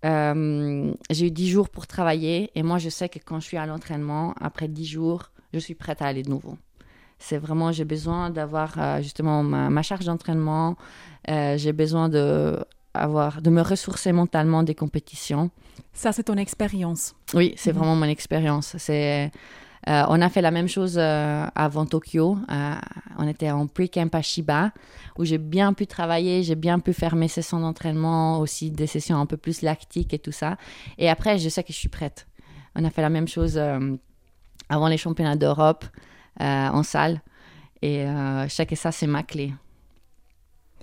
euh, 0.05 0.93
j'ai 1.11 1.27
eu 1.27 1.31
dix 1.31 1.49
jours 1.49 1.69
pour 1.69 1.87
travailler 1.87 2.51
et 2.57 2.63
moi 2.63 2.79
je 2.79 2.89
sais 2.89 3.09
que 3.09 3.19
quand 3.25 3.39
je 3.39 3.47
suis 3.47 3.57
à 3.57 3.67
l'entraînement, 3.67 4.35
après 4.41 4.69
dix 4.69 4.87
jours, 4.87 5.31
je 5.53 5.59
suis 5.59 5.75
prête 5.75 6.03
à 6.03 6.07
aller 6.07 6.23
de 6.23 6.31
nouveau. 6.31 6.57
C'est 7.19 7.39
vraiment, 7.39 7.71
j'ai 7.73 7.85
besoin 7.85 8.31
d'avoir 8.31 8.75
euh, 8.79 9.01
justement 9.03 9.43
ma, 9.43 9.71
ma 9.71 9.83
charge 9.83 10.05
d'entraînement, 10.07 10.77
euh, 11.31 11.57
j'ai 11.57 11.73
besoin 11.73 12.09
de, 12.09 12.59
avoir, 12.95 13.41
de 13.43 13.51
me 13.51 13.63
ressourcer 13.63 14.11
mentalement 14.13 14.63
des 14.65 14.75
compétitions. 14.75 15.51
Ça, 15.93 16.11
c'est 16.13 16.25
ton 16.25 16.37
expérience. 16.37 17.15
Oui, 17.35 17.55
c'est 17.57 17.73
Mhm. 17.73 17.79
vraiment 17.79 17.97
mon 17.97 18.07
expérience. 18.07 18.75
C'est, 18.79 19.31
euh, 19.89 20.05
on 20.09 20.21
a 20.21 20.29
fait 20.31 20.41
la 20.43 20.51
même 20.51 20.69
chose 20.69 20.97
euh, 20.99 21.47
avant 21.55 21.87
Tokyo. 21.87 22.39
Euh, 22.51 22.75
on 23.19 23.29
était 23.29 23.51
en 23.51 23.67
pre-camp 23.69 24.13
à 24.15 24.23
Shiba, 24.23 24.73
où 25.17 25.25
j'ai 25.25 25.39
bien 25.39 25.73
pu 25.75 25.87
travailler, 25.87 26.43
j'ai 26.43 26.55
bien 26.57 26.81
pu 26.81 26.93
faire 26.93 27.15
mes 27.15 27.29
sessions 27.29 27.61
d'entraînement, 27.61 28.41
aussi 28.41 28.71
des 28.73 28.87
sessions 28.89 29.17
un 29.19 29.27
peu 29.27 29.37
plus 29.37 29.63
lactiques 29.63 30.13
et 30.13 30.19
tout 30.19 30.33
ça. 30.33 30.57
Et 30.99 31.09
après, 31.09 31.39
je 31.39 31.49
sais 31.49 31.63
que 31.63 31.73
je 31.73 31.79
suis 31.79 31.89
prête. 31.89 32.27
On 32.75 32.85
a 32.85 32.91
fait 32.91 33.03
la 33.03 33.11
même 33.11 33.29
chose 33.29 33.61
avant 34.69 34.89
les 34.89 34.97
championnats 34.97 35.37
d'Europe 35.37 35.85
euh, 36.41 36.69
en 36.69 36.83
salle. 36.83 37.21
Et 37.81 38.05
euh, 38.05 38.45
je 38.45 38.55
sais 38.55 38.67
que 38.67 38.77
ça, 38.77 38.93
c'est 38.93 39.07
ma 39.07 39.23
clé. 39.23 39.53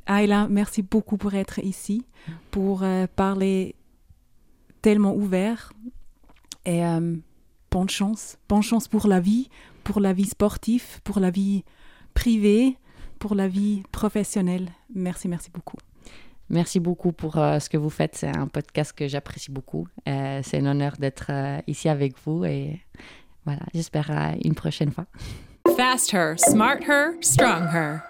Ayla, 0.08 0.48
merci 0.50 0.82
beaucoup 0.82 1.18
pour 1.18 1.34
être 1.34 1.60
ici, 1.60 2.06
pour 2.52 2.84
euh, 2.84 3.06
parler 3.16 3.76
tellement 4.82 5.16
ouvert. 5.16 5.72
Et 6.66 6.84
euh, 6.86 7.16
bonne 7.72 7.90
chance. 7.90 8.38
Bonne 8.48 8.64
chance 8.64 8.88
pour 8.88 9.08
la 9.08 9.20
vie, 9.20 9.50
pour 9.84 10.00
la 10.00 10.14
vie 10.14 10.26
sportive, 10.26 11.02
pour 11.04 11.20
la 11.20 11.30
vie 11.30 11.64
privée, 12.14 12.78
pour 13.20 13.36
la 13.36 13.48
vie 13.48 13.84
professionnelle. 13.92 14.70
Merci, 14.94 15.28
merci 15.28 15.52
beaucoup. 15.54 15.78
Merci 16.50 16.80
beaucoup 16.80 17.12
pour 17.12 17.38
euh, 17.38 17.60
ce 17.60 17.70
que 17.70 17.78
vous 17.78 17.92
faites. 17.92 18.16
C'est 18.16 18.36
un 18.36 18.48
podcast 18.48 18.94
que 18.94 19.08
j'apprécie 19.08 19.52
beaucoup. 19.52 19.88
Euh, 20.08 20.42
c'est 20.44 20.58
un 20.58 20.66
honneur 20.66 20.94
d'être 20.98 21.28
euh, 21.30 21.60
ici 21.68 21.90
avec 21.90 22.16
vous 22.26 22.44
et 22.44 22.82
voilà, 23.46 23.62
j'espère 23.74 24.10
une 24.44 24.56
prochaine 24.56 24.92
fois. 24.92 25.06
Fast 25.78 26.12
her, 26.14 26.36
smart 26.38 26.84
her, 26.88 27.14
strong 27.22 27.68
her. 27.74 28.02